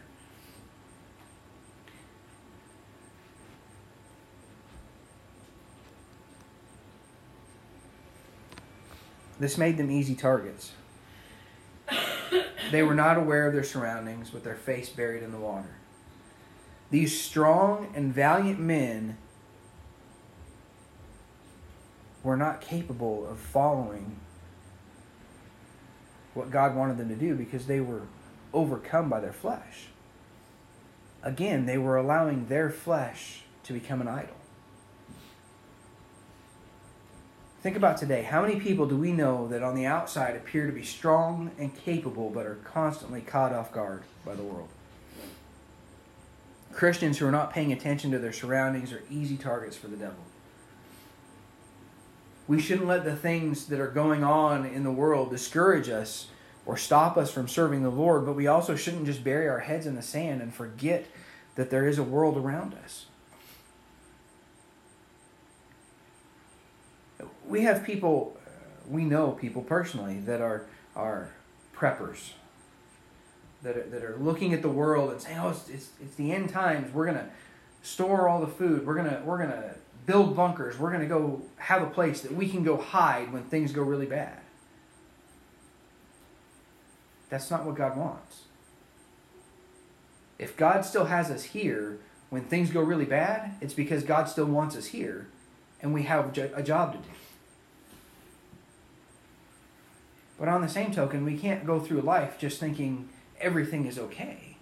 This 9.38 9.58
made 9.58 9.76
them 9.76 9.90
easy 9.90 10.14
targets. 10.14 10.72
They 12.70 12.82
were 12.82 12.94
not 12.94 13.18
aware 13.18 13.46
of 13.46 13.52
their 13.52 13.64
surroundings 13.64 14.32
with 14.32 14.42
their 14.42 14.54
face 14.56 14.88
buried 14.88 15.22
in 15.22 15.32
the 15.32 15.38
water. 15.38 15.76
These 16.90 17.20
strong 17.20 17.92
and 17.94 18.12
valiant 18.14 18.58
men 18.58 19.18
were 22.22 22.36
not 22.36 22.60
capable 22.60 23.28
of 23.28 23.38
following 23.38 24.16
what 26.34 26.50
God 26.50 26.74
wanted 26.74 26.98
them 26.98 27.08
to 27.08 27.14
do 27.14 27.34
because 27.34 27.66
they 27.66 27.80
were 27.80 28.02
overcome 28.52 29.08
by 29.08 29.20
their 29.20 29.32
flesh. 29.32 29.86
Again, 31.22 31.66
they 31.66 31.78
were 31.78 31.96
allowing 31.96 32.48
their 32.48 32.70
flesh 32.70 33.42
to 33.64 33.72
become 33.72 34.00
an 34.00 34.08
idol. 34.08 34.36
Think 37.62 37.76
about 37.76 37.96
today. 37.96 38.22
How 38.22 38.42
many 38.42 38.60
people 38.60 38.84
do 38.86 38.96
we 38.96 39.10
know 39.10 39.48
that 39.48 39.62
on 39.62 39.74
the 39.74 39.86
outside 39.86 40.36
appear 40.36 40.66
to 40.66 40.72
be 40.72 40.82
strong 40.82 41.50
and 41.58 41.74
capable 41.74 42.28
but 42.28 42.44
are 42.44 42.56
constantly 42.56 43.22
caught 43.22 43.54
off 43.54 43.72
guard 43.72 44.02
by 44.22 44.34
the 44.34 44.42
world? 44.42 44.68
Christians 46.74 47.18
who 47.18 47.26
are 47.26 47.32
not 47.32 47.54
paying 47.54 47.72
attention 47.72 48.10
to 48.10 48.18
their 48.18 48.32
surroundings 48.32 48.92
are 48.92 49.02
easy 49.10 49.38
targets 49.38 49.76
for 49.76 49.86
the 49.86 49.96
devil. 49.96 50.24
We 52.46 52.60
shouldn't 52.60 52.86
let 52.86 53.04
the 53.04 53.16
things 53.16 53.66
that 53.66 53.80
are 53.80 53.90
going 53.90 54.22
on 54.22 54.66
in 54.66 54.84
the 54.84 54.90
world 54.90 55.30
discourage 55.30 55.88
us 55.88 56.28
or 56.66 56.76
stop 56.76 57.16
us 57.16 57.30
from 57.30 57.48
serving 57.48 57.82
the 57.82 57.90
Lord, 57.90 58.26
but 58.26 58.34
we 58.34 58.46
also 58.46 58.76
shouldn't 58.76 59.06
just 59.06 59.24
bury 59.24 59.48
our 59.48 59.60
heads 59.60 59.86
in 59.86 59.96
the 59.96 60.02
sand 60.02 60.42
and 60.42 60.52
forget 60.52 61.06
that 61.56 61.70
there 61.70 61.86
is 61.86 61.98
a 61.98 62.02
world 62.02 62.36
around 62.36 62.74
us. 62.74 63.06
we 67.46 67.62
have 67.62 67.84
people, 67.84 68.36
we 68.88 69.04
know 69.04 69.32
people 69.32 69.62
personally 69.62 70.20
that 70.20 70.40
are 70.40 70.66
are 70.96 71.30
preppers. 71.74 72.32
That 73.62 73.78
are, 73.78 73.88
that 73.88 74.04
are 74.04 74.16
looking 74.18 74.52
at 74.52 74.60
the 74.60 74.68
world 74.68 75.10
and 75.10 75.20
saying, 75.20 75.38
"Oh, 75.38 75.48
it's, 75.48 75.68
it's, 75.70 75.88
it's 76.02 76.14
the 76.16 76.32
end 76.32 76.50
times. 76.50 76.92
We're 76.92 77.06
gonna 77.06 77.30
store 77.82 78.28
all 78.28 78.40
the 78.40 78.46
food. 78.46 78.86
We're 78.86 78.94
gonna 78.94 79.22
we're 79.24 79.38
gonna 79.38 79.74
build 80.06 80.36
bunkers. 80.36 80.78
We're 80.78 80.92
gonna 80.92 81.06
go 81.06 81.42
have 81.56 81.82
a 81.82 81.86
place 81.86 82.20
that 82.22 82.32
we 82.32 82.48
can 82.48 82.62
go 82.62 82.76
hide 82.76 83.32
when 83.32 83.44
things 83.44 83.72
go 83.72 83.82
really 83.82 84.06
bad." 84.06 84.40
That's 87.30 87.50
not 87.50 87.64
what 87.64 87.74
God 87.74 87.96
wants. 87.96 88.42
If 90.38 90.56
God 90.56 90.84
still 90.84 91.06
has 91.06 91.30
us 91.30 91.44
here 91.44 91.98
when 92.30 92.44
things 92.44 92.70
go 92.70 92.82
really 92.82 93.04
bad, 93.04 93.54
it's 93.60 93.74
because 93.74 94.02
God 94.02 94.28
still 94.28 94.46
wants 94.46 94.76
us 94.76 94.86
here 94.86 95.28
and 95.80 95.94
we 95.94 96.02
have 96.04 96.36
a 96.36 96.62
job 96.62 96.92
to 96.92 96.98
do. 96.98 97.14
But 100.38 100.48
on 100.48 100.62
the 100.62 100.68
same 100.68 100.92
token, 100.92 101.24
we 101.24 101.38
can't 101.38 101.64
go 101.64 101.78
through 101.78 102.00
life 102.00 102.38
just 102.38 102.58
thinking 102.58 103.08
everything 103.40 103.86
is 103.86 103.98
okay. 103.98 104.56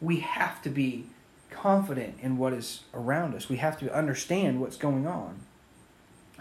We 0.00 0.20
have 0.20 0.60
to 0.62 0.70
be 0.70 1.06
confident 1.54 2.16
in 2.20 2.36
what 2.36 2.52
is 2.52 2.80
around 2.92 3.34
us. 3.34 3.48
We 3.48 3.56
have 3.58 3.78
to 3.80 3.94
understand 3.94 4.60
what's 4.60 4.76
going 4.76 5.06
on. 5.06 5.40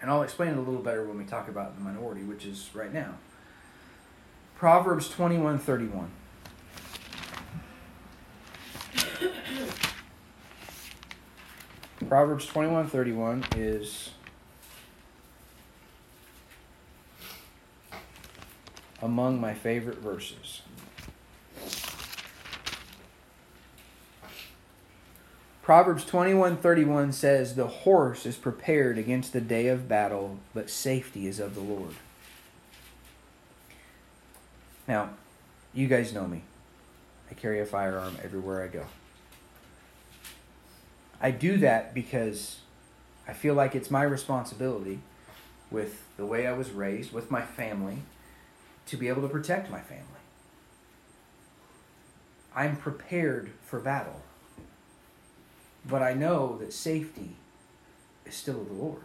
And 0.01 0.11
I'll 0.11 0.23
explain 0.23 0.49
it 0.49 0.57
a 0.57 0.61
little 0.61 0.81
better 0.81 1.05
when 1.05 1.17
we 1.17 1.23
talk 1.23 1.47
about 1.47 1.77
the 1.77 1.83
minority, 1.83 2.23
which 2.23 2.45
is 2.45 2.69
right 2.73 2.91
now. 2.91 3.15
Proverbs 4.57 5.07
21 5.09 5.59
31. 5.59 6.11
Proverbs 12.09 12.45
21 12.47 12.87
31 12.87 13.45
is 13.55 14.09
among 19.01 19.39
my 19.39 19.53
favorite 19.53 19.99
verses. 19.99 20.62
Proverbs 25.63 26.03
21:31 26.03 27.13
says 27.13 27.55
the 27.55 27.67
horse 27.67 28.25
is 28.25 28.35
prepared 28.35 28.97
against 28.97 29.31
the 29.31 29.39
day 29.39 29.67
of 29.67 29.87
battle 29.87 30.39
but 30.53 30.69
safety 30.69 31.25
is 31.25 31.39
of 31.39 31.55
the 31.55 31.61
Lord. 31.61 31.95
Now, 34.89 35.11
you 35.73 35.87
guys 35.87 36.13
know 36.13 36.27
me. 36.27 36.41
I 37.31 37.33
carry 37.33 37.61
a 37.61 37.65
firearm 37.65 38.17
everywhere 38.21 38.61
I 38.61 38.67
go. 38.67 38.87
I 41.21 41.31
do 41.31 41.57
that 41.59 41.93
because 41.93 42.59
I 43.25 43.31
feel 43.31 43.53
like 43.53 43.73
it's 43.73 43.89
my 43.89 44.03
responsibility 44.03 44.99
with 45.71 46.03
the 46.17 46.25
way 46.25 46.45
I 46.45 46.51
was 46.51 46.71
raised, 46.71 47.13
with 47.13 47.31
my 47.31 47.41
family, 47.41 47.99
to 48.87 48.97
be 48.97 49.07
able 49.07 49.21
to 49.21 49.29
protect 49.29 49.71
my 49.71 49.79
family. 49.79 50.03
I'm 52.53 52.75
prepared 52.75 53.51
for 53.65 53.79
battle. 53.79 54.23
But 55.85 56.01
I 56.01 56.13
know 56.13 56.57
that 56.59 56.73
safety 56.73 57.35
is 58.25 58.35
still 58.35 58.61
of 58.61 58.67
the 58.67 58.73
Lord. 58.73 59.03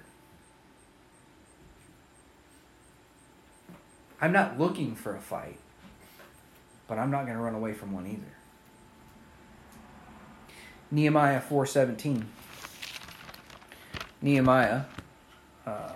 I'm 4.20 4.32
not 4.32 4.58
looking 4.58 4.94
for 4.94 5.14
a 5.14 5.20
fight 5.20 5.58
but 6.88 6.98
I'm 6.98 7.10
not 7.10 7.26
going 7.26 7.36
to 7.36 7.42
run 7.42 7.54
away 7.54 7.74
from 7.74 7.92
one 7.92 8.06
either. 8.06 8.34
Nehemiah 10.90 11.40
4:17. 11.40 12.24
Nehemiah, 14.22 14.84
uh, 15.64 15.92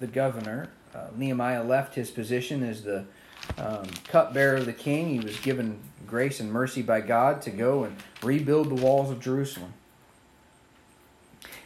the 0.00 0.08
governor, 0.08 0.68
uh, 0.94 1.06
Nehemiah 1.16 1.62
left 1.62 1.94
his 1.94 2.10
position 2.10 2.62
as 2.62 2.82
the 2.82 3.06
um, 3.56 3.86
cupbearer 4.08 4.56
of 4.56 4.66
the 4.66 4.72
king. 4.72 5.08
He 5.08 5.20
was 5.20 5.38
given 5.38 5.78
grace 6.12 6.40
and 6.40 6.52
mercy 6.52 6.82
by 6.82 7.00
God 7.00 7.40
to 7.40 7.50
go 7.50 7.84
and 7.84 7.96
rebuild 8.22 8.68
the 8.68 8.74
walls 8.74 9.10
of 9.10 9.18
Jerusalem. 9.18 9.72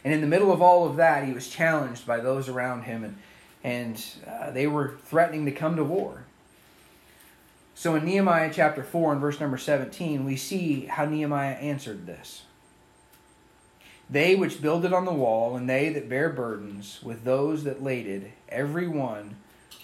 And 0.05 0.13
in 0.13 0.21
the 0.21 0.27
middle 0.27 0.53
of 0.53 0.61
all 0.61 0.87
of 0.87 0.95
that, 0.95 1.25
he 1.25 1.33
was 1.33 1.49
challenged 1.49 2.07
by 2.07 2.21
those 2.21 2.47
around 2.47 2.83
him, 2.83 3.03
and 3.03 3.17
and 3.61 4.01
uh, 4.25 4.51
they 4.51 4.65
were 4.65 4.95
threatening 5.03 5.43
to 5.45 5.51
come 5.51 5.75
to 5.75 5.83
war. 5.83 6.23
So 7.75 7.95
in 7.95 8.05
Nehemiah 8.05 8.49
chapter 8.53 8.83
4 8.83 9.11
and 9.11 9.21
verse 9.21 9.41
number 9.41 9.57
17, 9.57 10.23
we 10.23 10.37
see 10.37 10.85
how 10.85 11.03
Nehemiah 11.03 11.55
answered 11.55 12.05
this. 12.05 12.43
They 14.09 14.33
which 14.35 14.61
builded 14.61 14.93
on 14.93 15.03
the 15.03 15.11
wall, 15.11 15.57
and 15.57 15.69
they 15.69 15.89
that 15.89 16.07
bear 16.07 16.29
burdens, 16.29 16.99
with 17.03 17.25
those 17.25 17.65
that 17.65 17.83
laded, 17.83 18.31
every 18.47 18.87
one 18.87 19.35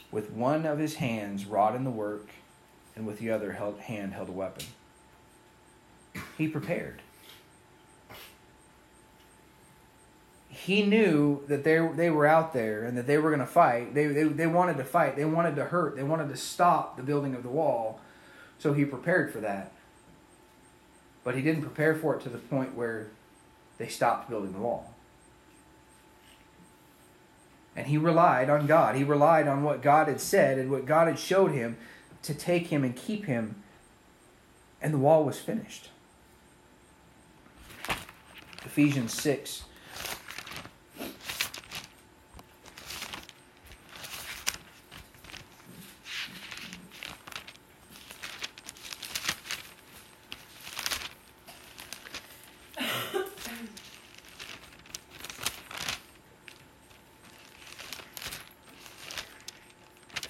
with 0.10 0.32
one 0.32 0.66
of 0.66 0.80
his 0.80 0.96
hands 0.96 1.46
wrought 1.46 1.76
in 1.76 1.84
the 1.84 1.90
work, 1.90 2.30
and 2.96 3.06
with 3.06 3.20
the 3.20 3.32
other 3.32 3.54
held, 3.54 3.80
hand 3.80 4.14
held 4.14 4.30
a 4.30 4.34
weapon. 4.34 4.66
He 6.38 6.48
prepared. 6.48 7.02
he 10.66 10.84
knew 10.84 11.44
that 11.48 11.64
they, 11.64 11.86
they 11.96 12.10
were 12.10 12.26
out 12.26 12.54
there 12.54 12.86
and 12.86 12.98
that 12.98 13.08
they 13.08 13.18
were 13.18 13.30
going 13.32 13.42
to 13.42 13.46
fight. 13.46 13.94
They, 13.94 14.08
they, 14.08 14.24
they 14.24 14.48
wanted 14.48 14.78
to 14.78 14.84
fight. 14.84 15.16
They 15.16 15.26
wanted 15.26 15.56
to 15.58 15.66
hurt. 15.66 15.96
They 15.96 16.04
wanted 16.04 16.30
to 16.30 16.38
stop 16.38 16.96
the 16.96 17.04
building 17.04 17.34
of 17.36 17.44
the 17.44 17.50
wall. 17.50 18.00
So 18.60 18.72
he 18.72 18.86
prepared 18.86 19.34
for 19.34 19.40
that. 19.40 19.74
But 21.24 21.36
he 21.36 21.42
didn't 21.42 21.64
prepare 21.64 21.96
for 21.96 22.16
it 22.16 22.22
to 22.24 22.30
the 22.30 22.38
point 22.38 22.76
where 22.76 23.08
they 23.78 23.88
stopped 23.88 24.30
building 24.30 24.54
the 24.54 24.60
wall. 24.60 24.94
And 27.76 27.88
he 27.88 27.98
relied 27.98 28.50
on 28.50 28.68
God. 28.68 28.96
He 28.96 29.04
relied 29.04 29.48
on 29.48 29.64
what 29.64 29.82
God 29.82 30.08
had 30.08 30.22
said 30.22 30.60
and 30.60 30.70
what 30.70 30.86
God 30.86 31.08
had 31.08 31.18
showed 31.18 31.52
him 31.52 31.78
to 32.24 32.34
take 32.34 32.68
him 32.68 32.84
and 32.84 32.96
keep 32.96 33.26
him. 33.26 33.56
And 34.82 34.94
the 34.94 34.98
wall 34.98 35.24
was 35.24 35.40
finished. 35.40 35.90
Ephesians 38.66 39.14
6 39.14 39.64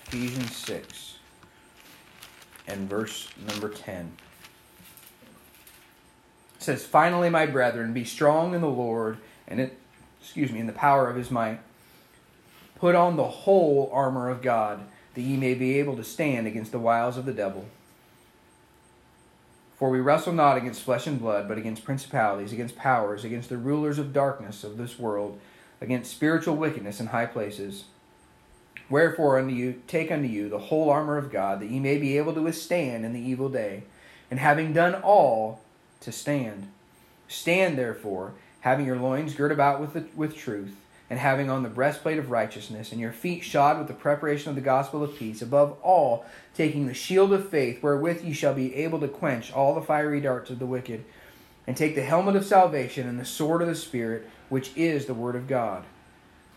Ephesians 0.07 0.55
6 0.55 1.22
and 2.67 2.89
verse 2.89 3.29
number 3.47 3.69
10. 3.69 4.17
It 6.55 6.63
says, 6.63 6.85
Finally, 6.85 7.29
my 7.29 7.45
brethren, 7.45 7.93
be 7.93 8.05
strong 8.05 8.53
in 8.53 8.61
the 8.61 8.67
Lord 8.67 9.17
and 9.47 9.59
it, 9.59 9.77
excuse 10.21 10.51
me, 10.51 10.59
in 10.59 10.67
the 10.67 10.73
power 10.73 11.09
of 11.09 11.15
his 11.15 11.31
might. 11.31 11.59
Put 12.75 12.95
on 12.95 13.15
the 13.15 13.27
whole 13.27 13.89
armor 13.93 14.29
of 14.29 14.41
God, 14.41 14.81
that 15.13 15.21
ye 15.21 15.37
may 15.37 15.53
be 15.53 15.79
able 15.79 15.95
to 15.95 16.03
stand 16.03 16.47
against 16.47 16.71
the 16.71 16.79
wiles 16.79 17.17
of 17.17 17.25
the 17.25 17.33
devil. 17.33 17.65
For 19.77 19.89
we 19.89 19.99
wrestle 19.99 20.33
not 20.33 20.57
against 20.57 20.81
flesh 20.81 21.07
and 21.07 21.19
blood, 21.19 21.47
but 21.47 21.57
against 21.57 21.83
principalities, 21.83 22.53
against 22.53 22.75
powers, 22.75 23.23
against 23.23 23.49
the 23.49 23.57
rulers 23.57 23.99
of 23.99 24.13
darkness 24.13 24.63
of 24.63 24.77
this 24.77 24.97
world, 24.97 25.39
against 25.81 26.11
spiritual 26.11 26.55
wickedness 26.55 26.99
in 26.99 27.07
high 27.07 27.25
places. 27.25 27.85
Wherefore 28.89 29.39
unto 29.39 29.53
you 29.53 29.81
take 29.87 30.11
unto 30.11 30.27
you 30.27 30.49
the 30.49 30.59
whole 30.59 30.89
armor 30.89 31.17
of 31.17 31.31
God, 31.31 31.59
that 31.59 31.69
ye 31.69 31.79
may 31.79 31.97
be 31.97 32.17
able 32.17 32.33
to 32.33 32.41
withstand 32.41 33.05
in 33.05 33.13
the 33.13 33.19
evil 33.19 33.49
day, 33.49 33.83
and 34.29 34.39
having 34.39 34.73
done 34.73 34.95
all, 34.95 35.61
to 36.01 36.11
stand. 36.11 36.67
Stand 37.27 37.77
therefore, 37.77 38.33
having 38.61 38.85
your 38.85 38.97
loins 38.97 39.35
girt 39.35 39.51
about 39.51 39.79
with, 39.79 39.93
the, 39.93 40.05
with 40.15 40.35
truth, 40.35 40.75
and 41.09 41.19
having 41.19 41.49
on 41.49 41.63
the 41.63 41.69
breastplate 41.69 42.17
of 42.17 42.29
righteousness, 42.29 42.91
and 42.91 42.99
your 42.99 43.13
feet 43.13 43.43
shod 43.43 43.77
with 43.77 43.87
the 43.87 43.93
preparation 43.93 44.49
of 44.49 44.55
the 44.55 44.61
gospel 44.61 45.03
of 45.03 45.17
peace, 45.17 45.41
above 45.41 45.77
all, 45.81 46.25
taking 46.53 46.87
the 46.87 46.93
shield 46.93 47.31
of 47.31 47.49
faith, 47.49 47.81
wherewith 47.81 48.23
ye 48.23 48.33
shall 48.33 48.53
be 48.53 48.75
able 48.75 48.99
to 48.99 49.07
quench 49.07 49.51
all 49.53 49.73
the 49.73 49.81
fiery 49.81 50.19
darts 50.19 50.49
of 50.49 50.59
the 50.59 50.65
wicked, 50.65 51.05
and 51.65 51.77
take 51.77 51.95
the 51.95 52.03
helmet 52.03 52.35
of 52.35 52.45
salvation 52.45 53.07
and 53.07 53.19
the 53.19 53.25
sword 53.25 53.61
of 53.61 53.67
the 53.67 53.75
Spirit, 53.75 54.27
which 54.49 54.71
is 54.75 55.05
the 55.05 55.13
word 55.13 55.35
of 55.35 55.47
God 55.47 55.85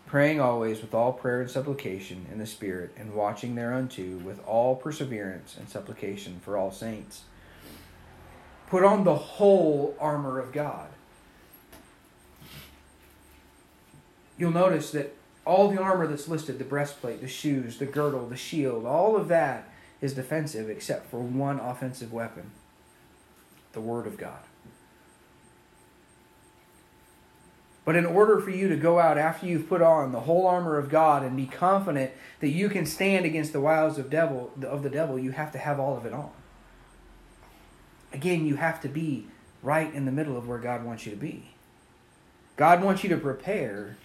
praying 0.07 0.39
always 0.39 0.81
with 0.81 0.93
all 0.93 1.13
prayer 1.13 1.41
and 1.41 1.51
supplication 1.51 2.25
in 2.31 2.39
the 2.39 2.47
Spirit, 2.47 2.91
and 2.97 3.13
watching 3.13 3.55
thereunto 3.55 4.17
with 4.17 4.43
all 4.47 4.75
perseverance 4.75 5.55
and 5.57 5.69
supplication 5.69 6.39
for 6.39 6.57
all 6.57 6.71
saints. 6.71 7.23
Put 8.67 8.83
on 8.83 9.03
the 9.03 9.15
whole 9.15 9.95
armor 9.99 10.39
of 10.39 10.51
God. 10.51 10.89
You'll 14.37 14.51
notice 14.51 14.91
that 14.91 15.13
all 15.45 15.69
the 15.69 15.81
armor 15.81 16.07
that's 16.07 16.27
listed 16.27 16.57
the 16.57 16.65
breastplate, 16.65 17.21
the 17.21 17.27
shoes, 17.27 17.77
the 17.77 17.85
girdle, 17.85 18.27
the 18.27 18.37
shield 18.37 18.85
all 18.85 19.15
of 19.15 19.27
that 19.27 19.69
is 20.01 20.13
defensive 20.13 20.69
except 20.69 21.09
for 21.09 21.19
one 21.19 21.59
offensive 21.59 22.13
weapon 22.13 22.51
the 23.73 23.81
Word 23.81 24.07
of 24.07 24.17
God. 24.17 24.39
But 27.87 27.95
in 27.95 28.05
order 28.05 28.41
for 28.41 28.49
you 28.49 28.67
to 28.67 28.75
go 28.75 28.99
out 28.99 29.17
after 29.17 29.45
you've 29.45 29.69
put 29.69 29.81
on 29.81 30.11
the 30.11 30.19
whole 30.19 30.45
armor 30.45 30.77
of 30.77 30.89
God 30.89 31.23
and 31.23 31.37
be 31.37 31.45
confident 31.45 32.11
that 32.41 32.49
you 32.49 32.67
can 32.67 32.85
stand 32.85 33.25
against 33.25 33.53
the 33.53 33.61
wiles 33.61 33.97
of 33.97 34.09
devil 34.09 34.51
of 34.61 34.83
the 34.83 34.89
devil, 34.89 35.17
you 35.17 35.31
have 35.31 35.53
to 35.53 35.57
have 35.57 35.79
all 35.79 35.95
of 35.95 36.05
it 36.05 36.11
on. 36.11 36.31
Again, 38.11 38.45
you 38.45 38.57
have 38.57 38.81
to 38.81 38.89
be 38.89 39.27
right 39.63 39.93
in 39.93 40.03
the 40.03 40.11
middle 40.11 40.35
of 40.35 40.49
where 40.49 40.57
God 40.57 40.83
wants 40.83 41.05
you 41.05 41.13
to 41.13 41.17
be. 41.17 41.51
God 42.57 42.83
wants 42.83 43.03
you 43.03 43.09
to 43.09 43.15
prepare, 43.15 43.95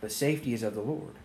but 0.00 0.10
safety 0.10 0.54
is 0.54 0.62
of 0.62 0.74
the 0.74 0.80
Lord. 0.80 1.16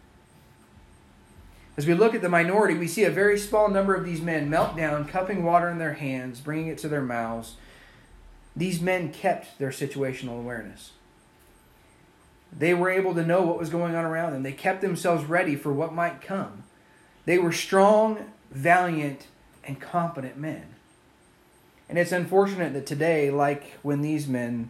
As 1.78 1.88
we 1.88 1.94
look 1.94 2.14
at 2.14 2.22
the 2.22 2.28
minority, 2.28 2.74
we 2.74 2.90
see 2.90 3.06
a 3.06 3.10
very 3.10 3.40
small 3.40 3.70
number 3.70 3.96
of 3.96 4.04
these 4.04 4.20
men 4.20 4.50
melt 4.50 4.76
down, 4.76 5.06
cupping 5.06 5.46
water 5.46 5.70
in 5.70 5.78
their 5.78 5.94
hands, 5.94 6.42
bringing 6.42 6.68
it 6.68 6.80
to 6.80 6.90
their 6.90 7.02
mouths. 7.02 7.56
These 8.58 8.82
men 8.82 9.14
kept 9.14 9.58
their 9.58 9.70
situational 9.70 10.38
awareness. 10.38 10.92
They 12.58 12.74
were 12.74 12.90
able 12.90 13.16
to 13.16 13.26
know 13.26 13.42
what 13.42 13.58
was 13.58 13.70
going 13.70 13.96
on 13.96 14.06
around 14.06 14.34
them. 14.34 14.44
They 14.44 14.52
kept 14.52 14.82
themselves 14.82 15.24
ready 15.26 15.56
for 15.56 15.72
what 15.72 15.94
might 15.94 16.22
come. 16.22 16.64
They 17.26 17.38
were 17.38 17.52
strong, 17.52 18.32
valiant, 18.52 19.28
and 19.64 19.80
competent 19.80 20.38
men. 20.38 20.66
And 21.88 21.98
it's 21.98 22.12
unfortunate 22.12 22.74
that 22.74 22.86
today, 22.86 23.32
like 23.32 23.78
when 23.82 24.02
these 24.02 24.28
men, 24.28 24.70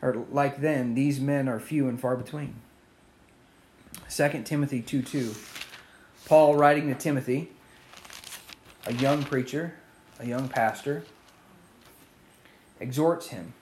or 0.00 0.24
like 0.30 0.60
then, 0.60 0.94
these 0.94 1.20
men 1.20 1.48
are 1.48 1.60
few 1.60 1.88
and 1.88 2.00
far 2.00 2.16
between. 2.16 2.54
2 4.10 4.42
Timothy 4.44 4.80
2 4.80 5.02
2. 5.02 5.34
Paul 6.26 6.56
writing 6.56 6.88
to 6.88 6.94
Timothy, 6.94 7.50
a 8.86 8.92
young 8.94 9.22
preacher, 9.22 9.74
a 10.18 10.26
young 10.26 10.48
pastor, 10.48 11.04
exhorts 12.80 13.28
him 13.28 13.54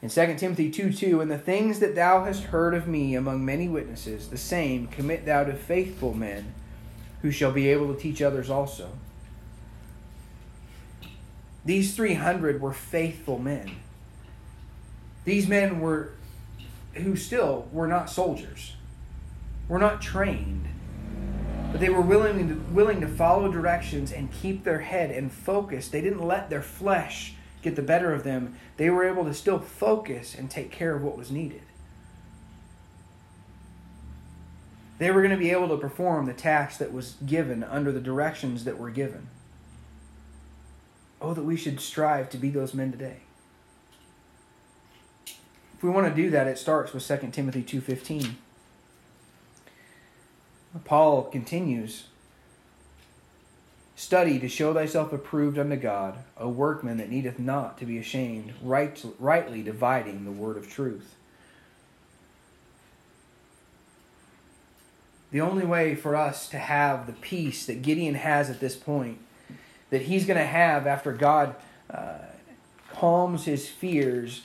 in 0.00 0.08
2 0.08 0.36
Timothy 0.36 0.70
2 0.70 0.92
2, 0.92 1.20
and 1.20 1.30
the 1.30 1.38
things 1.38 1.80
that 1.80 1.94
thou 1.94 2.24
hast 2.24 2.44
heard 2.44 2.74
of 2.74 2.86
me 2.86 3.14
among 3.14 3.44
many 3.44 3.68
witnesses, 3.68 4.28
the 4.28 4.38
same 4.38 4.86
commit 4.86 5.26
thou 5.26 5.44
to 5.44 5.54
faithful 5.54 6.14
men 6.14 6.54
who 7.22 7.30
shall 7.30 7.50
be 7.50 7.68
able 7.68 7.92
to 7.92 8.00
teach 8.00 8.22
others 8.22 8.48
also. 8.48 8.90
These 11.64 11.96
300 11.96 12.60
were 12.60 12.72
faithful 12.72 13.38
men. 13.38 13.72
These 15.24 15.48
men 15.48 15.80
were, 15.80 16.12
who 16.94 17.16
still 17.16 17.68
were 17.72 17.88
not 17.88 18.08
soldiers, 18.08 18.74
were 19.68 19.80
not 19.80 20.00
trained, 20.00 20.66
but 21.72 21.80
they 21.80 21.90
were 21.90 22.00
willing 22.00 22.48
to, 22.48 22.54
willing 22.72 23.00
to 23.00 23.08
follow 23.08 23.50
directions 23.50 24.12
and 24.12 24.32
keep 24.32 24.62
their 24.62 24.78
head 24.78 25.10
and 25.10 25.30
focus. 25.30 25.88
They 25.88 26.00
didn't 26.00 26.24
let 26.24 26.48
their 26.48 26.62
flesh 26.62 27.34
get 27.62 27.76
the 27.76 27.82
better 27.82 28.12
of 28.12 28.24
them, 28.24 28.56
they 28.76 28.90
were 28.90 29.04
able 29.04 29.24
to 29.24 29.34
still 29.34 29.58
focus 29.58 30.34
and 30.34 30.50
take 30.50 30.70
care 30.70 30.94
of 30.94 31.02
what 31.02 31.16
was 31.16 31.30
needed. 31.30 31.62
They 34.98 35.10
were 35.10 35.22
going 35.22 35.32
to 35.32 35.36
be 35.36 35.50
able 35.50 35.68
to 35.68 35.76
perform 35.76 36.26
the 36.26 36.32
task 36.32 36.78
that 36.78 36.92
was 36.92 37.14
given 37.24 37.62
under 37.62 37.92
the 37.92 38.00
directions 38.00 38.64
that 38.64 38.78
were 38.78 38.90
given. 38.90 39.28
Oh, 41.20 41.34
that 41.34 41.44
we 41.44 41.56
should 41.56 41.80
strive 41.80 42.30
to 42.30 42.36
be 42.36 42.50
those 42.50 42.74
men 42.74 42.90
today. 42.90 43.18
If 45.26 45.84
we 45.84 45.90
want 45.90 46.08
to 46.08 46.22
do 46.22 46.30
that, 46.30 46.48
it 46.48 46.58
starts 46.58 46.92
with 46.92 47.06
2 47.06 47.32
Timothy 47.32 47.62
2:15. 47.62 48.36
Paul 50.84 51.24
continues 51.24 52.04
Study 54.08 54.38
to 54.38 54.48
show 54.48 54.72
thyself 54.72 55.12
approved 55.12 55.58
unto 55.58 55.76
God, 55.76 56.20
a 56.34 56.48
workman 56.48 56.96
that 56.96 57.10
needeth 57.10 57.38
not 57.38 57.76
to 57.76 57.84
be 57.84 57.98
ashamed, 57.98 58.54
right, 58.62 59.04
rightly 59.18 59.62
dividing 59.62 60.24
the 60.24 60.32
word 60.32 60.56
of 60.56 60.66
truth. 60.66 61.14
The 65.30 65.42
only 65.42 65.66
way 65.66 65.94
for 65.94 66.16
us 66.16 66.48
to 66.48 66.58
have 66.58 67.06
the 67.06 67.12
peace 67.12 67.66
that 67.66 67.82
Gideon 67.82 68.14
has 68.14 68.48
at 68.48 68.60
this 68.60 68.76
point, 68.76 69.18
that 69.90 70.00
he's 70.00 70.24
going 70.24 70.38
to 70.38 70.46
have 70.46 70.86
after 70.86 71.12
God 71.12 71.54
uh, 71.90 72.20
calms 72.94 73.44
his 73.44 73.68
fears, 73.68 74.44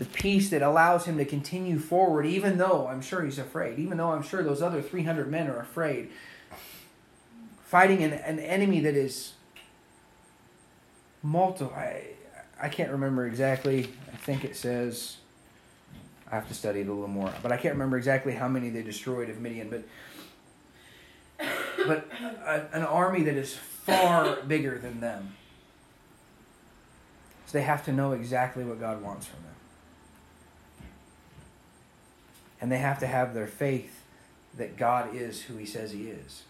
the 0.00 0.06
peace 0.06 0.50
that 0.50 0.60
allows 0.60 1.04
him 1.04 1.18
to 1.18 1.24
continue 1.24 1.78
forward, 1.78 2.26
even 2.26 2.58
though 2.58 2.88
I'm 2.88 3.02
sure 3.02 3.24
he's 3.24 3.38
afraid, 3.38 3.78
even 3.78 3.98
though 3.98 4.10
I'm 4.10 4.24
sure 4.24 4.42
those 4.42 4.60
other 4.60 4.82
300 4.82 5.30
men 5.30 5.46
are 5.46 5.60
afraid 5.60 6.10
fighting 7.68 8.02
an, 8.02 8.14
an 8.14 8.38
enemy 8.38 8.80
that 8.80 8.96
is 8.96 9.34
multiple. 11.22 11.72
I, 11.74 12.02
I 12.60 12.68
can't 12.68 12.90
remember 12.90 13.26
exactly. 13.26 13.90
I 14.12 14.16
think 14.16 14.44
it 14.44 14.56
says. 14.56 15.18
I 16.30 16.34
have 16.34 16.48
to 16.48 16.54
study 16.54 16.80
it 16.80 16.88
a 16.88 16.92
little 16.92 17.08
more, 17.08 17.32
but 17.42 17.52
I 17.52 17.56
can't 17.56 17.72
remember 17.74 17.96
exactly 17.96 18.34
how 18.34 18.48
many 18.48 18.68
they 18.68 18.82
destroyed 18.82 19.30
of 19.30 19.40
Midian. 19.40 19.70
But 19.70 19.84
but 21.86 22.06
a, 22.44 22.66
an 22.72 22.82
army 22.82 23.22
that 23.22 23.34
is 23.34 23.54
far 23.54 24.36
bigger 24.42 24.78
than 24.78 25.00
them. 25.00 25.36
So 27.46 27.56
they 27.56 27.64
have 27.64 27.84
to 27.86 27.92
know 27.92 28.12
exactly 28.12 28.64
what 28.64 28.78
God 28.78 29.02
wants 29.02 29.26
from 29.26 29.42
them. 29.42 29.54
And 32.60 32.70
they 32.70 32.78
have 32.78 32.98
to 33.00 33.06
have 33.06 33.32
their 33.32 33.46
faith 33.46 34.02
that 34.56 34.76
God 34.76 35.14
is 35.14 35.42
who 35.42 35.56
He 35.56 35.64
says 35.64 35.92
He 35.92 36.08
is. 36.08 36.42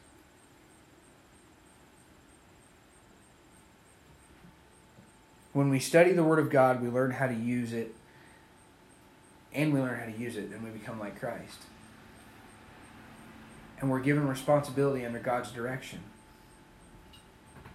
When 5.53 5.71
we 5.71 5.79
study 5.79 6.13
the 6.13 6.25
Word 6.25 6.39
of 6.39 6.51
God, 6.51 6.83
we 6.83 6.89
learn 6.89 7.13
how 7.13 7.27
to 7.27 7.35
use 7.35 7.73
it, 7.73 7.95
and 9.53 9.73
we 9.73 9.81
learn 9.81 9.99
how 9.99 10.07
to 10.07 10.19
use 10.19 10.37
it, 10.37 10.51
and 10.51 10.63
we 10.63 10.71
become 10.71 11.01
like 11.01 11.19
Christ. 11.19 11.63
And 13.81 13.91
we're 13.91 14.01
given 14.01 14.27
responsibility 14.29 15.07
under 15.07 15.19
God's 15.19 15.51
direction. 15.51 16.01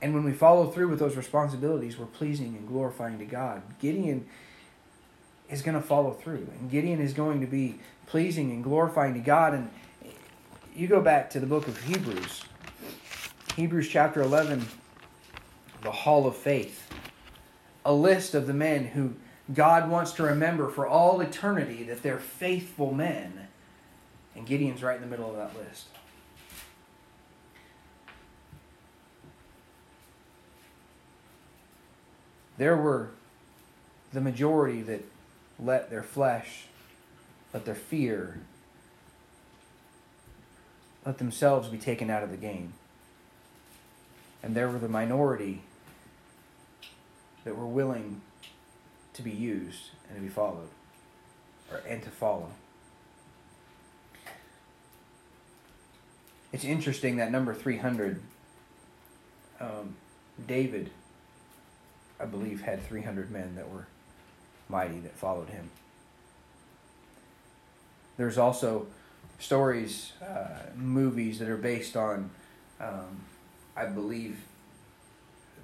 And 0.01 0.13
when 0.13 0.23
we 0.23 0.33
follow 0.33 0.69
through 0.69 0.89
with 0.89 0.99
those 0.99 1.15
responsibilities, 1.15 1.97
we're 1.97 2.05
pleasing 2.05 2.57
and 2.57 2.67
glorifying 2.67 3.19
to 3.19 3.25
God. 3.25 3.61
Gideon 3.79 4.25
is 5.49 5.61
going 5.61 5.75
to 5.75 5.85
follow 5.85 6.11
through, 6.11 6.47
and 6.59 6.69
Gideon 6.69 6.99
is 6.99 7.13
going 7.13 7.39
to 7.41 7.47
be 7.47 7.79
pleasing 8.05 8.51
and 8.51 8.63
glorifying 8.63 9.13
to 9.13 9.21
God. 9.21 9.53
And 9.53 9.69
you 10.75 10.87
go 10.87 10.99
back 10.99 11.29
to 11.31 11.39
the 11.39 11.45
book 11.47 11.67
of 11.67 11.81
Hebrews, 11.83 12.43
Hebrews 13.55 13.87
chapter 13.87 14.21
11, 14.21 14.65
the 15.83 15.91
hall 15.91 16.27
of 16.27 16.35
faith 16.35 16.82
a 17.85 17.93
list 17.93 18.33
of 18.33 18.47
the 18.47 18.53
men 18.53 18.85
who 18.85 19.13
God 19.53 19.89
wants 19.89 20.13
to 20.13 20.23
remember 20.23 20.69
for 20.69 20.87
all 20.87 21.19
eternity 21.21 21.83
that 21.83 22.01
they're 22.01 22.19
faithful 22.19 22.93
men. 22.93 23.47
And 24.35 24.45
Gideon's 24.45 24.81
right 24.81 24.95
in 24.95 25.01
the 25.01 25.07
middle 25.07 25.29
of 25.29 25.35
that 25.35 25.55
list. 25.57 25.87
There 32.57 32.77
were 32.77 33.09
the 34.13 34.21
majority 34.21 34.81
that 34.83 35.03
let 35.59 35.89
their 35.89 36.03
flesh, 36.03 36.65
let 37.53 37.65
their 37.65 37.75
fear, 37.75 38.39
let 41.05 41.17
themselves 41.17 41.67
be 41.67 41.77
taken 41.77 42.09
out 42.09 42.23
of 42.23 42.31
the 42.31 42.37
game. 42.37 42.73
And 44.41 44.55
there 44.55 44.69
were 44.69 44.79
the 44.79 44.89
minority 44.89 45.61
that 47.43 47.57
were 47.57 47.67
willing 47.67 48.21
to 49.13 49.21
be 49.21 49.31
used 49.31 49.91
and 50.07 50.17
to 50.17 50.21
be 50.21 50.29
followed, 50.29 50.69
or 51.71 51.81
and 51.87 52.01
to 52.03 52.09
follow. 52.09 52.49
It's 56.51 56.63
interesting 56.63 57.17
that 57.17 57.31
number 57.31 57.53
three 57.53 57.77
hundred. 57.77 58.21
Um, 59.59 59.95
David, 60.47 60.89
I 62.19 62.25
believe, 62.25 62.61
had 62.61 62.85
three 62.85 63.01
hundred 63.01 63.31
men 63.31 63.55
that 63.55 63.69
were 63.69 63.87
mighty 64.67 64.99
that 64.99 65.15
followed 65.15 65.49
him. 65.49 65.69
There's 68.17 68.37
also 68.37 68.87
stories, 69.39 70.13
uh, 70.21 70.69
movies 70.75 71.39
that 71.39 71.49
are 71.49 71.57
based 71.57 71.97
on, 71.97 72.29
um, 72.79 73.25
I 73.75 73.85
believe, 73.85 74.37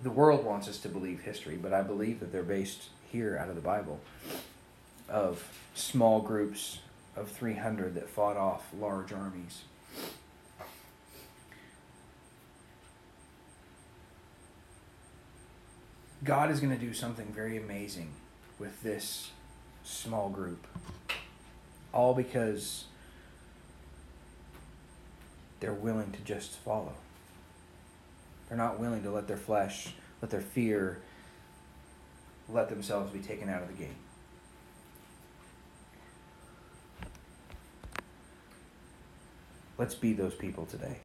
the 0.02 0.10
world 0.10 0.46
wants 0.46 0.68
us 0.68 0.78
to 0.80 0.90
believe 0.90 1.22
history, 1.22 1.58
but 1.58 1.74
I 1.74 1.82
believe 1.82 2.20
that 2.20 2.32
they're 2.32 2.44
based 2.44 2.90
here 3.12 3.38
out 3.38 3.50
of 3.50 3.56
the 3.56 3.62
Bible 3.62 4.00
of 5.10 5.44
small 5.74 6.22
groups 6.22 6.80
of 7.16 7.30
300 7.30 7.96
that 7.96 8.10
fought 8.10 8.38
off 8.38 8.68
large 8.80 9.12
armies. 9.12 9.64
God 16.24 16.52
is 16.52 16.60
going 16.60 16.78
to 16.78 16.86
do 16.86 16.94
something 16.94 17.28
very 17.28 17.58
amazing 17.58 18.10
with 18.58 18.84
this 18.84 19.32
small 19.84 20.30
group. 20.30 20.68
All 21.94 22.14
because 22.14 22.86
they're 25.60 25.74
willing 25.74 26.12
to 26.12 26.20
just 26.22 26.52
follow. 26.58 26.94
They're 28.50 28.58
not 28.58 28.80
willing 28.80 29.04
to 29.04 29.12
let 29.12 29.28
their 29.28 29.38
flesh, 29.38 29.94
let 30.22 30.32
their 30.32 30.42
fear, 30.42 31.00
let 32.50 32.68
themselves 32.68 33.14
be 33.14 33.20
taken 33.20 33.48
out 33.48 33.62
of 33.62 33.68
the 33.68 33.76
game. 33.76 33.96
Let's 39.78 39.96
be 39.96 40.14
those 40.14 40.34
people 40.34 40.66
today. 40.66 40.98